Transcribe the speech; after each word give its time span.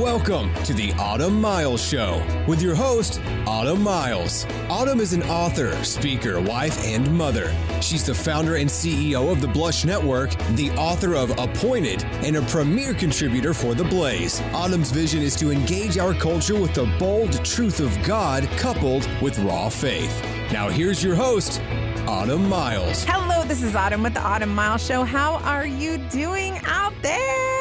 Welcome 0.00 0.54
to 0.64 0.72
the 0.72 0.94
Autumn 0.94 1.38
Miles 1.38 1.86
Show 1.86 2.24
with 2.48 2.62
your 2.62 2.74
host, 2.74 3.20
Autumn 3.46 3.82
Miles. 3.82 4.46
Autumn 4.70 5.00
is 5.00 5.12
an 5.12 5.22
author, 5.24 5.72
speaker, 5.84 6.40
wife, 6.40 6.82
and 6.86 7.12
mother. 7.12 7.54
She's 7.82 8.06
the 8.06 8.14
founder 8.14 8.56
and 8.56 8.70
CEO 8.70 9.30
of 9.30 9.42
the 9.42 9.48
Blush 9.48 9.84
Network, 9.84 10.34
the 10.54 10.70
author 10.78 11.14
of 11.14 11.38
Appointed, 11.38 12.04
and 12.24 12.36
a 12.36 12.42
premier 12.42 12.94
contributor 12.94 13.52
for 13.52 13.74
The 13.74 13.84
Blaze. 13.84 14.40
Autumn's 14.54 14.90
vision 14.90 15.20
is 15.20 15.36
to 15.36 15.52
engage 15.52 15.98
our 15.98 16.14
culture 16.14 16.58
with 16.58 16.72
the 16.72 16.86
bold 16.98 17.44
truth 17.44 17.78
of 17.78 17.94
God 18.02 18.48
coupled 18.56 19.06
with 19.20 19.38
raw 19.40 19.68
faith. 19.68 20.22
Now, 20.50 20.70
here's 20.70 21.04
your 21.04 21.16
host, 21.16 21.60
Autumn 22.06 22.48
Miles. 22.48 23.04
Hello, 23.04 23.44
this 23.44 23.62
is 23.62 23.74
Autumn 23.74 24.02
with 24.02 24.14
the 24.14 24.22
Autumn 24.22 24.54
Miles 24.54 24.84
Show. 24.84 25.04
How 25.04 25.34
are 25.40 25.66
you 25.66 25.98
doing 26.08 26.58
out 26.64 26.94
there, 27.02 27.51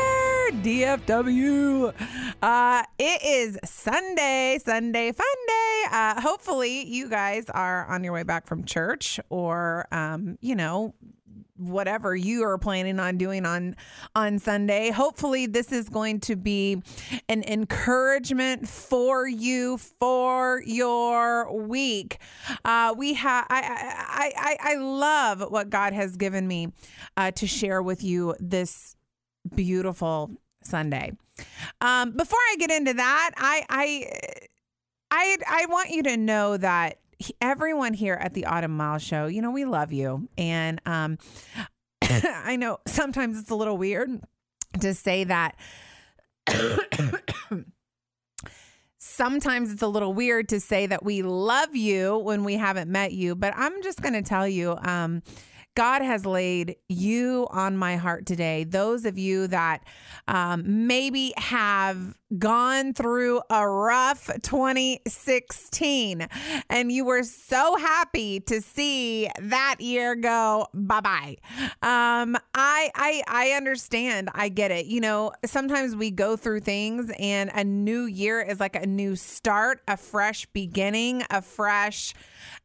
DFW? 0.62 1.92
Uh, 2.42 2.84
it 3.00 3.22
is 3.24 3.58
Sunday, 3.66 4.60
Sunday, 4.64 5.12
fun 5.12 5.26
day. 5.48 5.84
Uh, 5.92 6.22
hopefully, 6.22 6.86
you 6.86 7.10
guys 7.10 7.50
are 7.50 7.88
on 7.88 8.04
your 8.04 8.14
way 8.14 8.22
back 8.22 8.46
from 8.46 8.64
church 8.64 9.20
or, 9.30 9.88
um, 9.92 10.38
you 10.40 10.56
know, 10.56 10.94
whatever 11.58 12.16
you 12.16 12.44
are 12.44 12.58
planning 12.58 13.00
on 13.00 13.18
doing 13.18 13.46
on 13.46 13.76
on 14.16 14.40
Sunday. 14.40 14.92
Hopefully 14.92 15.46
this 15.46 15.72
is 15.72 15.90
going 15.90 16.20
to 16.22 16.36
be 16.36 16.82
an 17.30 17.44
encouragement 17.44 18.68
for 18.68 19.28
you 19.28 19.78
for 19.78 20.62
your 20.66 21.52
week. 21.56 22.20
Uh, 22.66 22.94
we 22.98 23.14
have 23.16 23.46
I, 23.50 23.62
I 24.08 24.32
I 24.36 24.74
I 24.74 24.76
love 24.76 25.52
what 25.52 25.70
God 25.70 25.94
has 25.94 26.18
given 26.18 26.48
me 26.48 26.72
uh, 27.18 27.32
to 27.32 27.48
share 27.48 27.82
with 27.82 28.04
you 28.04 28.36
this 28.40 28.96
beautiful 29.56 30.32
Sunday. 30.62 31.14
Um, 31.80 32.12
before 32.12 32.40
I 32.52 32.56
get 32.58 32.72
into 32.72 32.94
that, 32.94 33.32
I 33.38 33.66
I 33.70 34.38
I 35.12 35.38
I 35.48 35.66
want 35.68 35.90
you 35.90 36.04
to 36.04 36.18
know 36.18 36.58
that 36.58 37.00
everyone 37.40 37.94
here 37.94 38.16
at 38.16 38.34
the 38.34 38.46
Autumn 38.46 38.76
Miles 38.76 39.04
Show, 39.04 39.28
you 39.28 39.42
know, 39.42 39.52
we 39.52 39.66
love 39.66 39.92
you. 39.92 40.28
And 40.38 40.82
um, 40.86 41.18
I 42.02 42.56
know 42.56 42.80
sometimes 42.88 43.40
it's 43.40 43.50
a 43.50 43.56
little 43.56 43.78
weird 43.78 44.22
to 44.80 44.94
say 44.94 45.26
that. 45.26 45.56
sometimes 48.98 49.72
it's 49.72 49.82
a 49.82 49.88
little 49.88 50.14
weird 50.14 50.50
to 50.50 50.60
say 50.60 50.86
that 50.88 51.04
we 51.04 51.22
love 51.22 51.76
you 51.76 52.18
when 52.18 52.44
we 52.44 52.56
haven't 52.56 52.90
met 52.90 53.12
you, 53.12 53.36
but 53.36 53.54
I'm 53.56 53.82
just 53.84 54.02
going 54.02 54.14
to 54.14 54.22
tell 54.22 54.48
you. 54.48 54.78
Um, 54.82 55.22
God 55.76 56.02
has 56.02 56.26
laid 56.26 56.76
you 56.90 57.48
on 57.52 57.78
my 57.78 57.96
heart 57.96 58.26
today. 58.26 58.64
Those 58.64 59.06
of 59.06 59.18
you 59.18 59.48
that 59.48 59.84
um, 60.28 60.88
maybe 60.88 61.34
have 61.38 62.16
gone 62.38 62.94
through 62.94 63.42
a 63.50 63.68
rough 63.68 64.30
2016 64.42 66.28
and 66.70 66.92
you 66.92 67.06
were 67.06 67.24
so 67.24 67.76
happy 67.76 68.40
to 68.40 68.62
see 68.62 69.30
that 69.40 69.76
year 69.80 70.16
go 70.16 70.68
bye-bye. 70.74 71.38
Um, 71.82 72.38
I, 72.54 72.92
I, 72.96 73.24
I 73.28 73.50
understand. 73.52 74.30
I 74.34 74.50
get 74.50 74.72
it. 74.72 74.86
You 74.86 75.02
know, 75.02 75.32
sometimes 75.46 75.96
we 75.96 76.12
go 76.12 76.36
through 76.36 76.62
things 76.62 77.12
and 77.20 77.52
a 77.54 77.64
new 77.64 78.06
year 78.06 78.42
is 78.42 78.60
like 78.60 78.76
a 78.76 78.86
new 78.86 79.16
start, 79.16 79.82
a 79.88 79.98
fresh 79.98 80.46
beginning, 80.48 81.24
a 81.30 81.42
fresh 81.42 82.14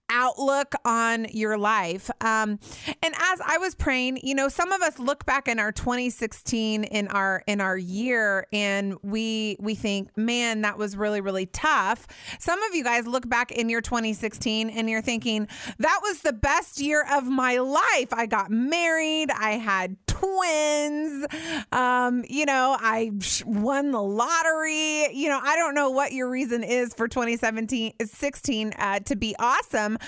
outlook 0.08 0.74
on 0.84 1.26
your 1.30 1.58
life. 1.58 2.10
Um, 2.20 2.58
and 3.02 3.14
as 3.14 3.40
I 3.44 3.58
was 3.58 3.74
praying, 3.74 4.20
you 4.22 4.34
know, 4.34 4.48
some 4.48 4.72
of 4.72 4.82
us 4.82 4.98
look 4.98 5.26
back 5.26 5.48
in 5.48 5.58
our 5.58 5.72
2016 5.72 6.84
in 6.84 7.08
our 7.08 7.42
in 7.46 7.60
our 7.60 7.76
year 7.76 8.46
and 8.52 8.96
we 9.02 9.55
we 9.58 9.74
think, 9.74 10.16
man, 10.16 10.62
that 10.62 10.78
was 10.78 10.96
really 10.96 11.20
really 11.20 11.46
tough. 11.46 12.06
Some 12.38 12.62
of 12.62 12.74
you 12.74 12.84
guys 12.84 13.06
look 13.06 13.28
back 13.28 13.52
in 13.52 13.68
your 13.68 13.80
2016 13.80 14.70
and 14.70 14.88
you're 14.88 15.02
thinking, 15.02 15.48
that 15.78 16.00
was 16.02 16.20
the 16.20 16.32
best 16.32 16.80
year 16.80 17.04
of 17.12 17.24
my 17.24 17.58
life. 17.58 18.12
I 18.12 18.26
got 18.26 18.50
married, 18.50 19.30
I 19.30 19.52
had 19.52 19.96
twins. 20.06 21.26
Um, 21.72 22.24
you 22.28 22.46
know, 22.46 22.76
I 22.78 23.12
won 23.44 23.90
the 23.90 24.02
lottery. 24.02 25.14
You 25.14 25.28
know, 25.28 25.40
I 25.42 25.56
don't 25.56 25.74
know 25.74 25.90
what 25.90 26.12
your 26.12 26.30
reason 26.30 26.62
is 26.64 26.94
for 26.94 27.08
2017 27.08 27.92
16 28.04 28.72
uh, 28.78 29.00
to 29.00 29.16
be 29.16 29.34
awesome. 29.38 29.98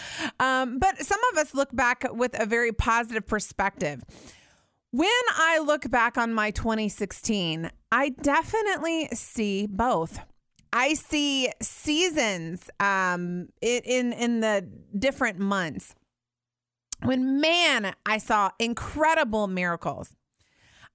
Um, 0.41 0.79
but 0.79 0.99
some 1.05 1.21
of 1.33 1.39
us 1.39 1.55
look 1.55 1.75
back 1.75 2.05
with 2.13 2.39
a 2.39 2.47
very 2.47 2.73
positive 2.73 3.27
perspective. 3.27 4.03
When 4.91 5.09
I 5.37 5.59
look 5.59 5.91
back 5.91 6.17
on 6.17 6.33
my 6.33 6.51
2016, 6.51 7.71
I 7.91 8.11
definitely 8.11 9.09
see 9.13 9.67
both. 9.67 10.21
I 10.73 10.95
see 10.95 11.51
seasons 11.63 12.69
um, 12.79 13.49
in 13.63 14.13
in 14.13 14.41
the 14.41 14.69
different 14.99 15.39
months 15.39 15.95
when 17.03 17.41
man, 17.41 17.95
I 18.05 18.19
saw 18.19 18.51
incredible 18.59 19.47
miracles. 19.47 20.11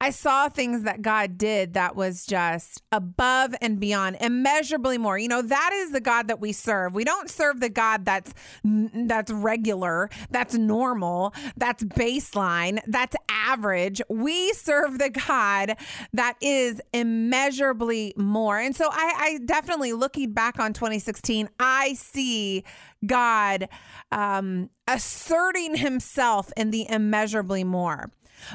I 0.04 0.10
saw 0.10 0.50
things 0.50 0.84
that 0.84 1.02
God 1.02 1.38
did 1.38 1.76
that 1.76 1.96
was 1.96 2.26
just 2.26 2.84
above 2.92 3.56
and 3.62 3.80
beyond, 3.80 4.18
immeasurably 4.20 4.98
more. 4.98 5.18
You 5.18 5.30
know, 5.30 5.42
that 5.42 5.72
is 5.72 5.92
the 5.92 6.02
God 6.02 6.28
that 6.28 6.42
we 6.42 6.52
serve. 6.52 6.94
We 6.94 7.06
don't 7.06 7.30
serve 7.30 7.62
the 7.62 7.70
God 7.70 8.04
that's 8.04 8.34
that's 8.66 9.32
regular, 9.32 10.10
that's 10.30 10.56
normal, 10.56 11.34
that's 11.56 11.86
baseline, 11.86 12.80
that's 12.86 13.16
average. 13.30 14.02
We 14.10 14.52
serve 14.52 15.00
the 15.00 15.10
God 15.10 15.78
that 16.12 16.36
is 16.42 16.82
immeasurably 16.92 18.14
more. 18.18 18.60
And 18.60 18.76
so 18.76 18.90
I, 18.92 19.14
I 19.18 19.40
definitely 19.46 19.94
looking 19.94 20.34
back 20.34 20.60
on 20.60 20.74
2016, 20.74 21.48
I 21.62 21.94
see 21.94 22.66
God 23.06 23.70
um, 24.12 24.70
asserting 24.86 25.78
himself 25.78 26.52
in 26.58 26.72
the 26.72 26.90
immeasurably 26.90 27.64
more. 27.64 28.12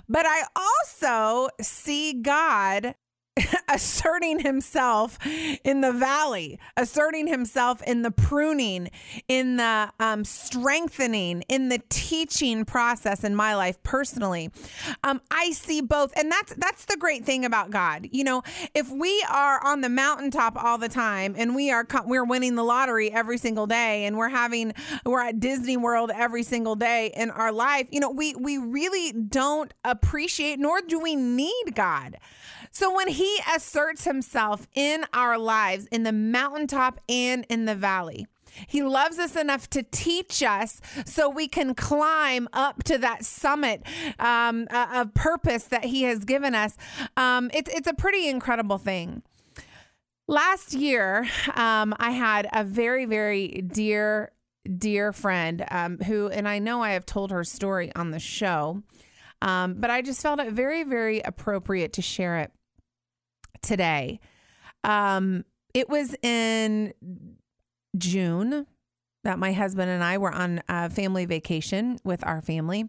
But 0.08 0.26
I 0.26 0.44
also 0.56 1.48
see 1.60 2.12
God 2.14 2.94
asserting 3.68 4.40
himself 4.40 5.18
in 5.64 5.80
the 5.80 5.92
valley, 5.92 6.58
asserting 6.76 7.26
himself 7.26 7.82
in 7.82 8.02
the 8.02 8.10
pruning, 8.10 8.90
in 9.28 9.56
the 9.56 9.90
um, 10.00 10.24
strengthening, 10.24 11.42
in 11.48 11.68
the 11.68 11.80
teaching 11.88 12.64
process 12.64 13.24
in 13.24 13.34
my 13.34 13.54
life 13.54 13.82
personally. 13.82 14.50
Um, 15.04 15.20
I 15.30 15.52
see 15.52 15.80
both, 15.80 16.12
and 16.16 16.30
that's 16.30 16.54
that's 16.54 16.84
the 16.86 16.96
great 16.96 17.24
thing 17.24 17.44
about 17.44 17.70
God. 17.70 18.08
You 18.10 18.24
know, 18.24 18.42
if 18.74 18.90
we 18.90 19.24
are 19.30 19.64
on 19.64 19.80
the 19.80 19.88
mountaintop 19.88 20.62
all 20.62 20.78
the 20.78 20.88
time 20.88 21.34
and 21.36 21.54
we 21.54 21.70
are 21.70 21.86
we're 22.06 22.24
winning 22.24 22.54
the 22.54 22.64
lottery 22.64 23.10
every 23.10 23.38
single 23.38 23.66
day, 23.66 24.04
and 24.04 24.16
we're 24.16 24.28
having 24.28 24.72
we're 25.04 25.20
at 25.22 25.40
Disney 25.40 25.76
World 25.76 26.10
every 26.14 26.42
single 26.42 26.74
day 26.74 27.12
in 27.14 27.30
our 27.30 27.52
life, 27.52 27.88
you 27.90 28.00
know, 28.00 28.10
we 28.10 28.34
we 28.34 28.58
really 28.58 29.12
don't 29.12 29.72
appreciate 29.84 30.58
nor 30.58 30.80
do 30.80 30.98
we 30.98 31.16
need 31.16 31.74
God. 31.74 32.16
So 32.78 32.94
when 32.94 33.08
he 33.08 33.40
asserts 33.56 34.04
himself 34.04 34.68
in 34.72 35.04
our 35.12 35.36
lives, 35.36 35.86
in 35.86 36.04
the 36.04 36.12
mountaintop 36.12 37.00
and 37.08 37.44
in 37.48 37.64
the 37.64 37.74
valley, 37.74 38.28
he 38.68 38.84
loves 38.84 39.18
us 39.18 39.34
enough 39.34 39.68
to 39.70 39.82
teach 39.82 40.44
us 40.44 40.80
so 41.04 41.28
we 41.28 41.48
can 41.48 41.74
climb 41.74 42.46
up 42.52 42.84
to 42.84 42.96
that 42.98 43.24
summit 43.24 43.82
um, 44.20 44.68
of 44.70 45.12
purpose 45.12 45.64
that 45.64 45.86
he 45.86 46.04
has 46.04 46.24
given 46.24 46.54
us. 46.54 46.76
Um, 47.16 47.50
it, 47.52 47.68
it's 47.72 47.88
a 47.88 47.94
pretty 47.94 48.28
incredible 48.28 48.78
thing. 48.78 49.22
Last 50.28 50.72
year, 50.72 51.26
um, 51.56 51.96
I 51.98 52.12
had 52.12 52.48
a 52.52 52.62
very, 52.62 53.06
very 53.06 53.48
dear, 53.48 54.30
dear 54.76 55.12
friend 55.12 55.64
um, 55.72 55.98
who, 55.98 56.28
and 56.28 56.46
I 56.46 56.60
know 56.60 56.80
I 56.84 56.90
have 56.90 57.06
told 57.06 57.32
her 57.32 57.42
story 57.42 57.90
on 57.96 58.12
the 58.12 58.20
show, 58.20 58.84
um, 59.42 59.74
but 59.80 59.90
I 59.90 60.00
just 60.00 60.22
felt 60.22 60.38
it 60.38 60.52
very, 60.52 60.84
very 60.84 61.18
appropriate 61.22 61.92
to 61.94 62.02
share 62.02 62.38
it 62.38 62.52
today. 63.62 64.20
Um, 64.84 65.44
it 65.74 65.88
was 65.88 66.14
in 66.22 66.94
June 67.96 68.66
that 69.24 69.38
my 69.38 69.52
husband 69.52 69.90
and 69.90 70.02
I 70.02 70.18
were 70.18 70.32
on 70.32 70.62
a 70.68 70.88
family 70.88 71.26
vacation 71.26 71.98
with 72.04 72.24
our 72.26 72.40
family. 72.40 72.88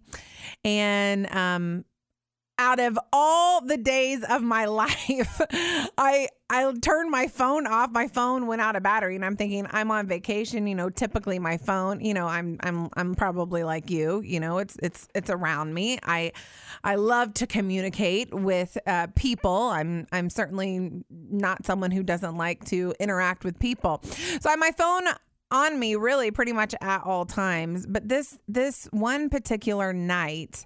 And 0.64 1.34
um, 1.36 1.86
out 2.60 2.80
of 2.80 3.00
all 3.14 3.62
the 3.62 3.78
days 3.78 4.24
of 4.30 4.44
my 4.44 4.66
life, 4.66 5.42
I 5.98 6.28
I 6.52 6.72
turned 6.82 7.10
my 7.10 7.28
phone 7.28 7.66
off. 7.66 7.92
My 7.92 8.08
phone 8.08 8.48
went 8.48 8.62
out 8.62 8.76
of 8.76 8.84
battery, 8.84 9.16
and 9.16 9.24
I'm 9.24 9.36
thinking 9.36 9.66
I'm 9.72 9.90
on 9.90 10.08
vacation. 10.08 10.68
You 10.68 10.76
know, 10.76 10.90
typically 10.90 11.40
my 11.40 11.58
phone. 11.58 12.02
You 12.02 12.14
know, 12.14 12.28
I'm 12.28 12.58
I'm 12.62 12.90
I'm 12.96 13.16
probably 13.16 13.64
like 13.64 13.90
you. 13.90 14.22
You 14.22 14.40
know, 14.40 14.60
it's 14.60 14.78
it's 14.84 15.08
it's 15.16 15.30
around 15.30 15.74
me. 15.74 15.98
I 16.04 16.34
I 16.84 16.96
love 16.96 17.34
to 17.36 17.48
communicate 17.48 18.34
with 18.34 18.78
uh, 18.86 19.08
people. 19.16 19.70
I'm 19.70 20.06
I'm 20.12 20.30
certainly 20.30 21.04
not 21.10 21.66
someone 21.66 21.92
who 21.92 22.04
doesn't 22.04 22.36
like 22.36 22.66
to 22.66 22.94
interact 23.00 23.44
with 23.44 23.58
people. 23.60 24.02
So 24.42 24.50
I 24.50 24.56
my 24.58 24.72
phone 24.72 25.08
on 25.52 25.80
me 25.80 25.96
really 25.96 26.30
pretty 26.30 26.52
much 26.52 26.76
at 26.82 27.02
all 27.04 27.26
times. 27.26 27.86
But 27.88 28.10
this 28.10 28.38
this 28.48 28.88
one 28.92 29.30
particular 29.30 29.94
night 29.94 30.66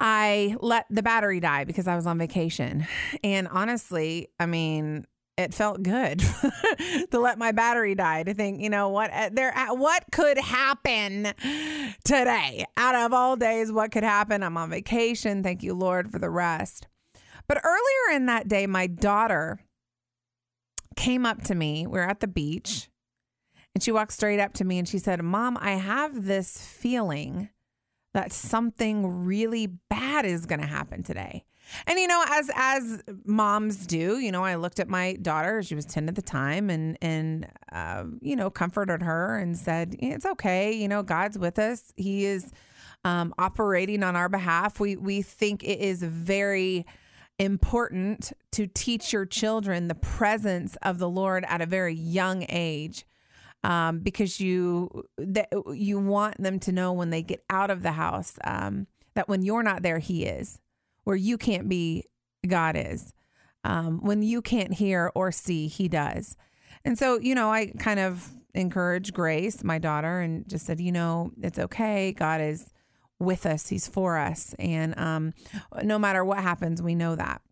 I 0.00 0.56
let 0.60 0.86
the 0.90 1.02
battery 1.02 1.40
die 1.40 1.64
because 1.64 1.86
I 1.86 1.94
was 1.94 2.06
on 2.06 2.18
vacation. 2.18 2.86
And 3.22 3.46
honestly, 3.48 4.28
I 4.40 4.46
mean, 4.46 5.06
it 5.36 5.54
felt 5.54 5.82
good 5.82 6.20
to 7.10 7.18
let 7.18 7.38
my 7.38 7.52
battery 7.52 7.94
die 7.94 8.22
to 8.22 8.34
think, 8.34 8.60
you 8.60 8.70
know 8.70 8.88
what, 8.88 9.10
uh, 9.12 9.30
there, 9.32 9.56
uh, 9.56 9.74
what 9.74 10.04
could 10.10 10.38
happen 10.38 11.32
today 12.04 12.64
out 12.76 12.94
of 12.94 13.12
all 13.12 13.36
days? 13.36 13.70
What 13.70 13.92
could 13.92 14.02
happen? 14.02 14.42
I'm 14.42 14.56
on 14.56 14.70
vacation. 14.70 15.42
Thank 15.42 15.62
you, 15.62 15.74
Lord, 15.74 16.10
for 16.10 16.18
the 16.18 16.30
rest. 16.30 16.88
But 17.46 17.60
earlier 17.62 18.16
in 18.16 18.26
that 18.26 18.48
day, 18.48 18.66
my 18.66 18.86
daughter 18.86 19.60
came 20.96 21.26
up 21.26 21.42
to 21.44 21.54
me. 21.54 21.86
We 21.86 21.98
are 21.98 22.08
at 22.08 22.20
the 22.20 22.28
beach 22.28 22.90
and 23.74 23.82
she 23.82 23.92
walked 23.92 24.12
straight 24.12 24.40
up 24.40 24.52
to 24.54 24.64
me 24.64 24.78
and 24.78 24.88
she 24.88 24.98
said, 24.98 25.22
Mom, 25.22 25.58
I 25.60 25.72
have 25.72 26.26
this 26.26 26.60
feeling 26.60 27.50
that 28.14 28.32
something 28.32 29.24
really 29.24 29.66
bad 29.66 30.24
is 30.24 30.46
going 30.46 30.60
to 30.60 30.66
happen 30.66 31.02
today. 31.02 31.44
And 31.86 31.98
you 31.98 32.08
know, 32.08 32.24
as 32.28 32.50
as 32.54 33.02
moms 33.24 33.86
do, 33.86 34.18
you 34.18 34.32
know, 34.32 34.44
I 34.44 34.56
looked 34.56 34.80
at 34.80 34.88
my 34.88 35.14
daughter. 35.14 35.62
She 35.62 35.74
was 35.74 35.84
ten 35.84 36.08
at 36.08 36.16
the 36.16 36.22
time, 36.22 36.68
and 36.68 36.98
and 37.00 37.46
uh, 37.70 38.04
you 38.20 38.34
know, 38.34 38.50
comforted 38.50 39.02
her 39.02 39.38
and 39.38 39.56
said, 39.56 39.94
"It's 40.00 40.26
okay. 40.26 40.72
You 40.72 40.88
know, 40.88 41.02
God's 41.02 41.38
with 41.38 41.58
us. 41.58 41.92
He 41.96 42.24
is 42.24 42.50
um, 43.04 43.32
operating 43.38 44.02
on 44.02 44.16
our 44.16 44.28
behalf. 44.28 44.80
We 44.80 44.96
we 44.96 45.22
think 45.22 45.62
it 45.62 45.80
is 45.80 46.02
very." 46.02 46.86
important 47.38 48.34
to 48.52 48.66
teach 48.66 49.14
your 49.14 49.24
children 49.24 49.88
the 49.88 49.94
presence 49.94 50.76
of 50.82 50.98
the 50.98 51.08
Lord 51.08 51.42
at 51.48 51.62
a 51.62 51.66
very 51.66 51.94
young 51.94 52.44
age 52.50 53.06
um, 53.62 54.00
because 54.00 54.40
you 54.40 55.04
that 55.18 55.48
you 55.72 55.98
want 55.98 56.42
them 56.42 56.58
to 56.60 56.72
know 56.72 56.92
when 56.92 57.10
they 57.10 57.22
get 57.22 57.44
out 57.50 57.70
of 57.70 57.82
the 57.82 57.92
house 57.92 58.38
um, 58.44 58.86
that 59.14 59.28
when 59.28 59.42
you're 59.42 59.62
not 59.62 59.82
there, 59.82 59.98
He 59.98 60.24
is. 60.24 60.60
Where 61.04 61.16
you 61.16 61.38
can't 61.38 61.68
be, 61.68 62.04
God 62.46 62.76
is. 62.76 63.14
Um, 63.64 64.00
when 64.02 64.22
you 64.22 64.42
can't 64.42 64.74
hear 64.74 65.10
or 65.14 65.32
see, 65.32 65.66
He 65.66 65.88
does. 65.88 66.36
And 66.84 66.98
so, 66.98 67.18
you 67.18 67.34
know, 67.34 67.50
I 67.50 67.72
kind 67.78 68.00
of 68.00 68.30
encouraged 68.54 69.12
Grace, 69.12 69.62
my 69.62 69.78
daughter, 69.78 70.20
and 70.20 70.48
just 70.48 70.66
said, 70.66 70.80
you 70.80 70.92
know, 70.92 71.32
it's 71.42 71.58
okay. 71.58 72.12
God 72.12 72.40
is 72.40 72.70
with 73.18 73.44
us. 73.44 73.68
He's 73.68 73.86
for 73.86 74.16
us, 74.16 74.54
and 74.58 74.98
um, 74.98 75.34
no 75.82 75.98
matter 75.98 76.24
what 76.24 76.38
happens, 76.38 76.80
we 76.80 76.94
know 76.94 77.16
that. 77.16 77.42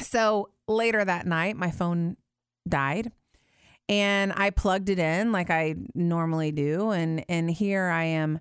So 0.00 0.50
later 0.68 1.04
that 1.04 1.26
night, 1.26 1.56
my 1.56 1.70
phone 1.70 2.16
died 2.68 3.12
and 3.88 4.32
I 4.34 4.50
plugged 4.50 4.88
it 4.88 4.98
in 4.98 5.32
like 5.32 5.50
I 5.50 5.74
normally 5.94 6.52
do, 6.52 6.90
and 6.90 7.24
and 7.28 7.50
here 7.50 7.84
I 7.86 8.04
am, 8.04 8.40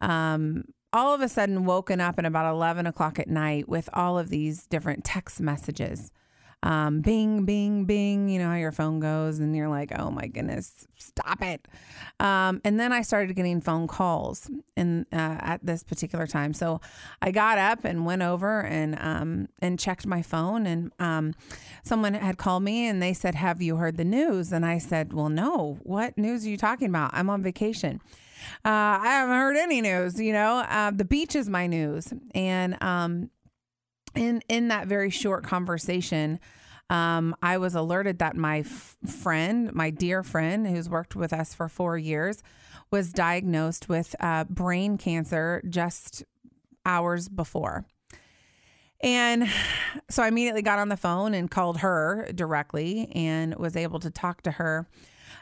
um, 0.00 0.64
all 0.92 1.14
of 1.14 1.20
a 1.20 1.28
sudden 1.28 1.64
woken 1.64 2.00
up 2.00 2.18
at 2.18 2.24
about 2.24 2.52
eleven 2.52 2.86
o'clock 2.86 3.18
at 3.18 3.28
night 3.28 3.68
with 3.68 3.88
all 3.92 4.18
of 4.18 4.28
these 4.28 4.66
different 4.66 5.04
text 5.04 5.40
messages 5.40 6.12
um, 6.62 7.00
bing, 7.00 7.44
bing, 7.44 7.84
bing, 7.84 8.28
you 8.28 8.38
know 8.38 8.48
how 8.48 8.56
your 8.56 8.72
phone 8.72 9.00
goes, 9.00 9.38
and 9.38 9.56
you're 9.56 9.68
like, 9.68 9.92
oh 9.98 10.10
my 10.10 10.26
goodness, 10.26 10.86
stop 10.96 11.42
it. 11.42 11.66
Um, 12.20 12.60
and 12.64 12.78
then 12.78 12.92
I 12.92 13.02
started 13.02 13.34
getting 13.34 13.60
phone 13.60 13.88
calls 13.88 14.48
in 14.76 15.06
uh, 15.12 15.38
at 15.40 15.64
this 15.64 15.82
particular 15.82 16.26
time. 16.26 16.54
So 16.54 16.80
I 17.20 17.32
got 17.32 17.58
up 17.58 17.84
and 17.84 18.06
went 18.06 18.22
over 18.22 18.62
and 18.62 18.96
um, 19.00 19.48
and 19.60 19.78
checked 19.78 20.06
my 20.06 20.22
phone, 20.22 20.66
and 20.66 20.92
um, 20.98 21.34
someone 21.82 22.14
had 22.14 22.38
called 22.38 22.62
me 22.62 22.86
and 22.86 23.02
they 23.02 23.12
said, 23.12 23.34
"Have 23.34 23.60
you 23.60 23.76
heard 23.76 23.96
the 23.96 24.04
news?" 24.04 24.52
And 24.52 24.64
I 24.64 24.78
said, 24.78 25.12
"Well, 25.12 25.28
no. 25.28 25.78
What 25.82 26.16
news 26.16 26.46
are 26.46 26.50
you 26.50 26.56
talking 26.56 26.88
about? 26.88 27.10
I'm 27.12 27.28
on 27.28 27.42
vacation." 27.42 28.00
Uh, 28.64 28.98
I 29.00 29.06
haven't 29.06 29.36
heard 29.36 29.56
any 29.56 29.80
news. 29.80 30.20
You 30.20 30.32
know, 30.32 30.58
uh, 30.68 30.90
the 30.90 31.04
beach 31.04 31.34
is 31.34 31.48
my 31.48 31.66
news, 31.66 32.12
and 32.34 32.80
um, 32.82 33.30
in 34.14 34.42
in 34.48 34.68
that 34.68 34.86
very 34.86 35.10
short 35.10 35.44
conversation, 35.44 36.40
um, 36.90 37.34
I 37.42 37.58
was 37.58 37.74
alerted 37.74 38.18
that 38.18 38.36
my 38.36 38.60
f- 38.60 38.96
friend, 39.06 39.72
my 39.72 39.90
dear 39.90 40.22
friend, 40.22 40.66
who's 40.66 40.88
worked 40.88 41.16
with 41.16 41.32
us 41.32 41.54
for 41.54 41.68
four 41.68 41.96
years, 41.96 42.42
was 42.90 43.12
diagnosed 43.12 43.88
with 43.88 44.14
uh, 44.20 44.44
brain 44.44 44.98
cancer 44.98 45.62
just 45.68 46.24
hours 46.84 47.28
before. 47.28 47.86
And 49.00 49.48
so 50.08 50.22
I 50.22 50.28
immediately 50.28 50.62
got 50.62 50.78
on 50.78 50.88
the 50.88 50.96
phone 50.96 51.34
and 51.34 51.50
called 51.50 51.78
her 51.78 52.28
directly 52.34 53.10
and 53.14 53.56
was 53.56 53.74
able 53.74 53.98
to 54.00 54.10
talk 54.10 54.42
to 54.42 54.52
her. 54.52 54.86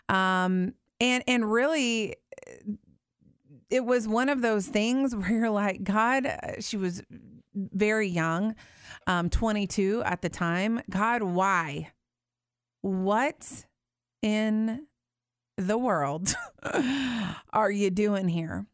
Um, 0.09 0.75
and 1.01 1.25
and 1.27 1.51
really 1.51 2.17
it 3.71 3.85
was 3.85 4.09
one 4.09 4.29
of 4.29 4.43
those 4.43 4.67
things 4.67 5.15
where 5.17 5.31
you're 5.31 5.51
like, 5.51 5.85
God, 5.85 6.27
uh, 6.27 6.61
she 6.61 6.77
was 6.77 7.03
very 7.55 8.09
young, 8.09 8.55
um, 9.07 9.31
22 9.31 10.03
at 10.05 10.23
the 10.23 10.29
time. 10.29 10.81
God, 10.89 11.23
why? 11.23 11.91
What 12.83 13.65
in 14.23 14.87
the 15.57 15.79
world 15.79 16.35
are 17.53 17.71
you 17.71 17.91
doing 17.91 18.29
here? 18.29 18.67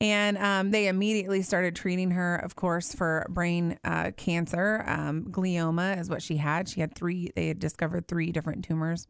And 0.00 0.36
um, 0.38 0.72
they 0.72 0.88
immediately 0.88 1.42
started 1.42 1.76
treating 1.76 2.10
her, 2.10 2.34
of 2.34 2.56
course, 2.56 2.92
for 2.92 3.24
brain 3.28 3.78
uh, 3.84 4.10
cancer. 4.16 4.84
Um, 4.88 5.26
glioma 5.30 5.96
is 6.00 6.10
what 6.10 6.22
she 6.22 6.38
had. 6.38 6.68
She 6.68 6.80
had 6.80 6.96
three, 6.96 7.30
they 7.36 7.46
had 7.46 7.60
discovered 7.60 8.08
three 8.08 8.32
different 8.32 8.64
tumors 8.64 9.06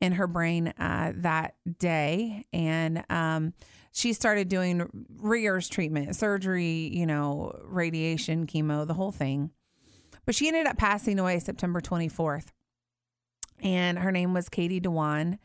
in 0.00 0.12
her 0.12 0.26
brain 0.26 0.68
uh, 0.78 1.12
that 1.16 1.54
day. 1.78 2.46
And 2.52 3.04
um, 3.10 3.52
she 3.92 4.12
started 4.12 4.48
doing 4.48 4.88
rigorous 5.18 5.68
treatment, 5.68 6.16
surgery, 6.16 6.90
you 6.92 7.06
know, 7.06 7.58
radiation, 7.64 8.46
chemo, 8.46 8.86
the 8.86 8.94
whole 8.94 9.12
thing. 9.12 9.50
But 10.24 10.34
she 10.34 10.48
ended 10.48 10.66
up 10.66 10.78
passing 10.78 11.18
away 11.18 11.38
September 11.38 11.80
24th. 11.80 12.46
And 13.62 13.98
her 13.98 14.10
name 14.10 14.32
was 14.32 14.48
Katie 14.48 14.80
Dewan. 14.80 15.38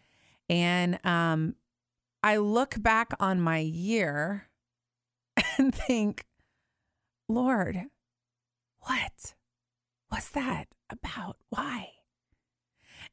And 0.48 1.06
um, 1.06 1.56
I 2.24 2.38
look 2.38 2.82
back 2.82 3.14
on 3.20 3.42
my 3.42 3.60
year 3.60 4.48
and 5.58 5.74
think, 5.74 6.26
Lord, 7.28 7.82
what 8.80 9.34
was 10.12 10.30
that 10.30 10.68
about? 10.90 11.38
Why? 11.50 11.90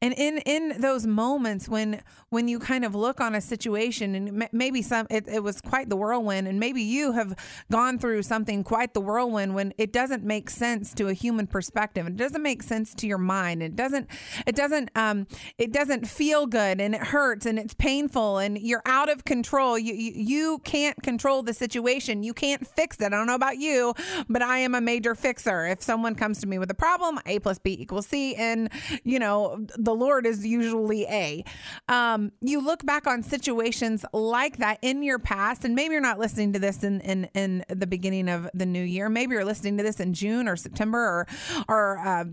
And 0.01 0.13
in 0.17 0.39
in 0.39 0.81
those 0.81 1.05
moments 1.05 1.67
when 1.69 2.01
when 2.29 2.47
you 2.47 2.59
kind 2.59 2.83
of 2.83 2.95
look 2.95 3.21
on 3.21 3.35
a 3.35 3.41
situation 3.41 4.15
and 4.15 4.49
maybe 4.51 4.81
some 4.81 5.07
it, 5.09 5.27
it 5.27 5.43
was 5.43 5.61
quite 5.61 5.89
the 5.89 5.95
whirlwind 5.95 6.47
and 6.47 6.59
maybe 6.59 6.81
you 6.81 7.11
have 7.13 7.35
gone 7.71 7.99
through 7.99 8.23
something 8.23 8.63
quite 8.63 8.93
the 8.93 9.01
whirlwind 9.01 9.55
when 9.55 9.73
it 9.77 9.93
doesn't 9.93 10.23
make 10.23 10.49
sense 10.49 10.93
to 10.93 11.07
a 11.07 11.13
human 11.13 11.47
perspective. 11.47 12.07
It 12.07 12.17
doesn't 12.17 12.41
make 12.41 12.63
sense 12.63 12.93
to 12.95 13.07
your 13.07 13.17
mind. 13.17 13.61
It 13.61 13.75
doesn't 13.75 14.07
it 14.45 14.55
doesn't 14.55 14.89
um 14.95 15.27
it 15.57 15.71
doesn't 15.71 16.07
feel 16.07 16.47
good 16.47 16.81
and 16.81 16.95
it 16.95 17.01
hurts 17.01 17.45
and 17.45 17.59
it's 17.59 17.73
painful 17.73 18.37
and 18.39 18.57
you're 18.57 18.83
out 18.85 19.09
of 19.09 19.25
control. 19.25 19.77
You 19.77 19.93
you, 19.93 20.11
you 20.15 20.59
can't 20.63 21.01
control 21.03 21.43
the 21.43 21.53
situation. 21.53 22.23
You 22.23 22.33
can't 22.33 22.65
fix 22.65 22.97
it. 22.99 23.05
I 23.05 23.09
don't 23.09 23.27
know 23.27 23.35
about 23.35 23.57
you, 23.57 23.93
but 24.27 24.41
I 24.41 24.59
am 24.59 24.75
a 24.75 24.81
major 24.81 25.15
fixer. 25.15 25.65
If 25.67 25.81
someone 25.81 26.15
comes 26.15 26.39
to 26.41 26.47
me 26.47 26.57
with 26.57 26.71
a 26.71 26.75
problem, 26.75 27.19
A 27.25 27.39
plus 27.39 27.59
B 27.59 27.77
equals 27.79 28.07
C 28.07 28.35
and 28.35 28.69
you 29.03 29.19
know 29.19 29.65
the 29.75 29.92
the 29.93 29.99
Lord 29.99 30.25
is 30.25 30.45
usually 30.45 31.05
A. 31.05 31.45
Um, 31.87 32.31
you 32.41 32.59
look 32.59 32.83
back 32.83 33.05
on 33.05 33.21
situations 33.21 34.03
like 34.11 34.57
that 34.57 34.79
in 34.81 35.03
your 35.03 35.19
past, 35.19 35.63
and 35.63 35.75
maybe 35.75 35.93
you're 35.93 36.01
not 36.01 36.17
listening 36.17 36.53
to 36.53 36.59
this 36.59 36.83
in, 36.83 36.99
in, 37.01 37.25
in 37.35 37.63
the 37.69 37.85
beginning 37.85 38.27
of 38.27 38.49
the 38.55 38.65
new 38.65 38.83
year. 38.83 39.07
Maybe 39.07 39.33
you're 39.33 39.45
listening 39.45 39.77
to 39.77 39.83
this 39.83 39.99
in 39.99 40.13
June 40.13 40.47
or 40.47 40.55
September 40.55 40.97
or, 40.97 41.27
or 41.69 41.99
uh, 41.99 42.25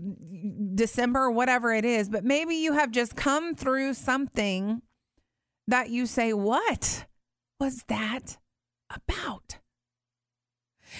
December, 0.73 1.29
whatever 1.29 1.71
it 1.71 1.85
is, 1.85 2.09
but 2.09 2.23
maybe 2.23 2.55
you 2.55 2.73
have 2.73 2.89
just 2.89 3.15
come 3.15 3.53
through 3.53 3.93
something 3.93 4.81
that 5.67 5.89
you 5.89 6.07
say, 6.07 6.33
What 6.33 7.05
was 7.59 7.83
that 7.87 8.37
about? 8.89 9.59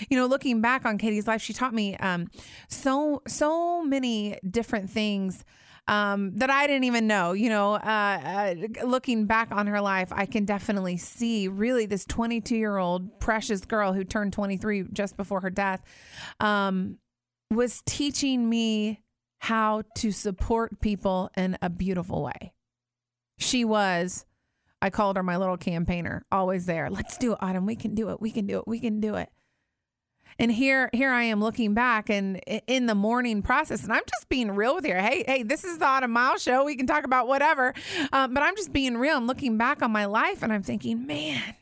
you 0.09 0.17
know 0.17 0.25
looking 0.25 0.61
back 0.61 0.85
on 0.85 0.97
katie's 0.97 1.27
life 1.27 1.41
she 1.41 1.51
taught 1.51 1.73
me 1.73 1.97
um, 1.97 2.29
so 2.69 3.21
so 3.27 3.83
many 3.83 4.39
different 4.49 4.89
things 4.89 5.43
um, 5.91 6.31
that 6.37 6.49
I 6.49 6.67
didn't 6.67 6.85
even 6.85 7.05
know. 7.05 7.33
You 7.33 7.49
know, 7.49 7.73
uh, 7.73 7.75
uh, 7.83 8.85
looking 8.85 9.25
back 9.25 9.49
on 9.51 9.67
her 9.67 9.81
life, 9.81 10.07
I 10.11 10.25
can 10.25 10.45
definitely 10.45 10.95
see 10.95 11.49
really 11.49 11.85
this 11.85 12.05
22 12.05 12.55
year 12.55 12.77
old 12.77 13.19
precious 13.19 13.65
girl 13.65 13.91
who 13.91 14.05
turned 14.05 14.31
23 14.31 14.85
just 14.93 15.17
before 15.17 15.41
her 15.41 15.49
death 15.49 15.83
um, 16.39 16.97
was 17.51 17.83
teaching 17.85 18.49
me 18.49 19.01
how 19.39 19.83
to 19.95 20.11
support 20.11 20.79
people 20.79 21.29
in 21.35 21.57
a 21.61 21.69
beautiful 21.69 22.23
way. 22.23 22.53
She 23.37 23.65
was. 23.65 24.25
I 24.81 24.89
called 24.89 25.17
her 25.17 25.23
my 25.23 25.35
little 25.35 25.57
campaigner, 25.57 26.25
always 26.31 26.65
there. 26.65 26.89
Let's 26.89 27.17
do 27.17 27.33
it, 27.33 27.39
Autumn. 27.41 27.65
We 27.65 27.75
can 27.75 27.93
do 27.95 28.09
it. 28.09 28.21
We 28.21 28.31
can 28.31 28.47
do 28.47 28.59
it. 28.59 28.67
We 28.67 28.79
can 28.79 29.01
do 29.01 29.15
it. 29.15 29.29
And 30.41 30.51
here, 30.51 30.89
here 30.91 31.11
I 31.11 31.21
am 31.25 31.39
looking 31.39 31.75
back 31.75 32.09
and 32.09 32.41
in 32.65 32.87
the 32.87 32.95
mourning 32.95 33.43
process, 33.43 33.83
and 33.83 33.93
I'm 33.93 34.01
just 34.09 34.27
being 34.27 34.49
real 34.49 34.73
with 34.73 34.87
you. 34.87 34.95
Hey, 34.95 35.23
hey, 35.27 35.43
this 35.43 35.63
is 35.63 35.77
the 35.77 35.85
Autumn 35.85 36.09
Miles 36.09 36.41
show. 36.41 36.63
We 36.65 36.75
can 36.75 36.87
talk 36.87 37.03
about 37.03 37.27
whatever, 37.27 37.75
um, 38.11 38.33
but 38.33 38.41
I'm 38.41 38.55
just 38.55 38.73
being 38.73 38.97
real. 38.97 39.15
I'm 39.17 39.27
looking 39.27 39.59
back 39.59 39.83
on 39.83 39.91
my 39.91 40.05
life, 40.05 40.41
and 40.41 40.51
I'm 40.51 40.63
thinking, 40.63 41.05
man, 41.05 41.53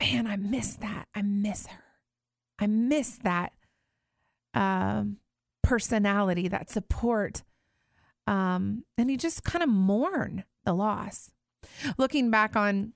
man, 0.00 0.26
I 0.26 0.34
miss 0.34 0.74
that. 0.76 1.06
I 1.14 1.22
miss 1.22 1.68
her. 1.68 1.84
I 2.58 2.66
miss 2.66 3.18
that 3.22 3.52
um, 4.54 5.18
personality, 5.62 6.48
that 6.48 6.68
support. 6.68 7.44
um, 8.26 8.84
and 8.96 9.10
you 9.10 9.16
just 9.16 9.44
kind 9.44 9.62
of 9.62 9.68
mourn 9.68 10.44
the 10.64 10.72
loss. 10.72 11.30
Looking 11.96 12.30
back 12.30 12.56
on 12.56 12.92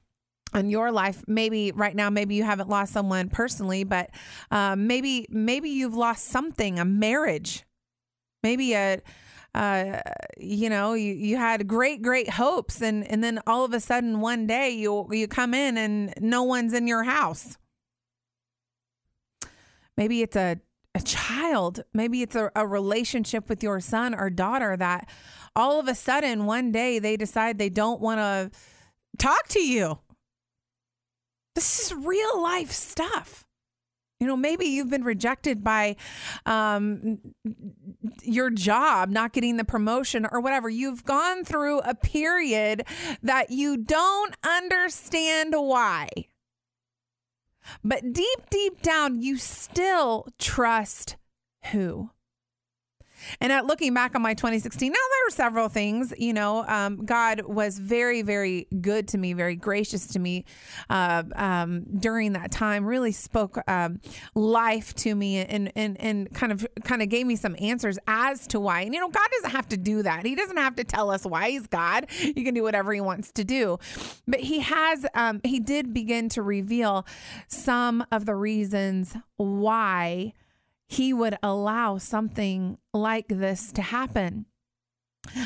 on 0.52 0.70
your 0.70 0.92
life 0.92 1.22
maybe 1.26 1.72
right 1.72 1.96
now 1.96 2.08
maybe 2.08 2.34
you 2.34 2.44
haven't 2.44 2.68
lost 2.68 2.92
someone 2.92 3.28
personally 3.28 3.84
but 3.84 4.10
um, 4.50 4.86
maybe 4.86 5.26
maybe 5.28 5.68
you've 5.68 5.94
lost 5.94 6.26
something 6.26 6.78
a 6.78 6.84
marriage. 6.84 7.64
Maybe 8.42 8.74
a 8.74 9.00
uh, 9.54 10.00
you 10.38 10.68
know 10.68 10.94
you, 10.94 11.14
you 11.14 11.36
had 11.36 11.66
great 11.66 12.02
great 12.02 12.30
hopes 12.30 12.82
and 12.82 13.06
and 13.06 13.24
then 13.24 13.40
all 13.46 13.64
of 13.64 13.72
a 13.72 13.80
sudden 13.80 14.20
one 14.20 14.46
day 14.46 14.70
you 14.70 15.08
you 15.10 15.26
come 15.26 15.54
in 15.54 15.76
and 15.76 16.14
no 16.20 16.42
one's 16.42 16.72
in 16.72 16.86
your 16.86 17.04
house. 17.04 17.56
Maybe 19.96 20.22
it's 20.22 20.36
a 20.36 20.60
a 20.94 21.00
child. 21.00 21.82
Maybe 21.92 22.22
it's 22.22 22.36
a, 22.36 22.50
a 22.56 22.66
relationship 22.66 23.48
with 23.48 23.62
your 23.62 23.80
son 23.80 24.14
or 24.14 24.30
daughter 24.30 24.76
that 24.76 25.08
all 25.54 25.78
of 25.78 25.88
a 25.88 25.94
sudden 25.94 26.46
one 26.46 26.72
day 26.72 26.98
they 26.98 27.16
decide 27.16 27.58
they 27.58 27.68
don't 27.68 28.00
want 28.00 28.18
to 28.18 28.50
talk 29.18 29.48
to 29.48 29.60
you 29.60 29.98
this 31.56 31.80
is 31.80 31.94
real 31.94 32.40
life 32.40 32.70
stuff. 32.70 33.44
You 34.20 34.26
know, 34.26 34.36
maybe 34.36 34.66
you've 34.66 34.90
been 34.90 35.04
rejected 35.04 35.64
by 35.64 35.96
um, 36.46 37.18
your 38.22 38.50
job, 38.50 39.10
not 39.10 39.32
getting 39.32 39.56
the 39.56 39.64
promotion 39.64 40.26
or 40.30 40.40
whatever. 40.40 40.70
You've 40.70 41.04
gone 41.04 41.44
through 41.44 41.80
a 41.80 41.94
period 41.94 42.86
that 43.22 43.50
you 43.50 43.76
don't 43.76 44.36
understand 44.44 45.54
why. 45.56 46.08
But 47.82 48.12
deep, 48.12 48.48
deep 48.48 48.80
down, 48.80 49.20
you 49.20 49.38
still 49.38 50.28
trust 50.38 51.16
who? 51.72 52.10
And 53.40 53.52
at 53.52 53.66
looking 53.66 53.94
back 53.94 54.14
on 54.14 54.22
my 54.22 54.34
2016, 54.34 54.90
now 54.90 54.94
there 54.94 55.28
are 55.28 55.30
several 55.30 55.68
things. 55.68 56.12
You 56.16 56.32
know, 56.32 56.64
um, 56.66 57.04
God 57.04 57.42
was 57.42 57.78
very, 57.78 58.22
very 58.22 58.66
good 58.80 59.08
to 59.08 59.18
me, 59.18 59.32
very 59.32 59.56
gracious 59.56 60.06
to 60.08 60.18
me 60.18 60.44
uh, 60.90 61.24
um, 61.34 61.84
during 61.98 62.32
that 62.34 62.50
time. 62.50 62.84
Really 62.84 63.12
spoke 63.12 63.58
um, 63.68 64.00
life 64.34 64.94
to 64.96 65.14
me, 65.14 65.38
and 65.38 65.72
and 65.76 66.00
and 66.00 66.32
kind 66.34 66.52
of 66.52 66.66
kind 66.84 67.02
of 67.02 67.08
gave 67.08 67.26
me 67.26 67.36
some 67.36 67.56
answers 67.58 67.98
as 68.06 68.46
to 68.48 68.60
why. 68.60 68.82
And 68.82 68.94
you 68.94 69.00
know, 69.00 69.08
God 69.08 69.28
doesn't 69.32 69.50
have 69.50 69.68
to 69.68 69.76
do 69.76 70.02
that. 70.02 70.24
He 70.24 70.34
doesn't 70.34 70.56
have 70.56 70.76
to 70.76 70.84
tell 70.84 71.10
us 71.10 71.24
why 71.24 71.50
He's 71.50 71.66
God. 71.66 72.06
He 72.10 72.44
can 72.44 72.54
do 72.54 72.62
whatever 72.62 72.92
He 72.92 73.00
wants 73.00 73.32
to 73.32 73.44
do. 73.44 73.78
But 74.26 74.40
He 74.40 74.60
has. 74.60 75.06
Um, 75.14 75.40
he 75.44 75.60
did 75.60 75.92
begin 75.94 76.28
to 76.30 76.42
reveal 76.42 77.06
some 77.48 78.04
of 78.10 78.26
the 78.26 78.34
reasons 78.34 79.16
why 79.36 80.32
he 80.88 81.12
would 81.12 81.36
allow 81.42 81.98
something 81.98 82.78
like 82.92 83.28
this 83.28 83.72
to 83.72 83.82
happen. 83.82 84.46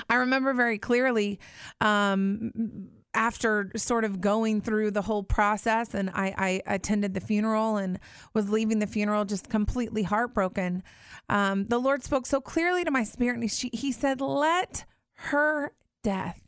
I 0.08 0.16
remember 0.16 0.52
very 0.52 0.78
clearly 0.78 1.40
um, 1.80 2.90
after 3.14 3.70
sort 3.76 4.04
of 4.04 4.20
going 4.20 4.60
through 4.60 4.90
the 4.90 5.02
whole 5.02 5.22
process, 5.22 5.94
and 5.94 6.10
I, 6.10 6.34
I, 6.36 6.74
attended 6.74 7.14
the 7.14 7.20
funeral 7.20 7.78
and 7.78 7.98
was 8.34 8.50
leaving 8.50 8.78
the 8.78 8.86
funeral 8.86 9.24
just 9.24 9.48
completely 9.48 10.02
heartbroken. 10.02 10.82
Um, 11.30 11.66
the 11.66 11.78
Lord 11.78 12.02
spoke 12.04 12.26
so 12.26 12.40
clearly 12.42 12.84
to 12.84 12.90
my 12.90 13.04
spirit, 13.04 13.40
and 13.40 13.50
he, 13.50 13.70
he 13.72 13.90
said, 13.90 14.20
Let 14.20 14.84
her 15.14 15.72
death 16.04 16.42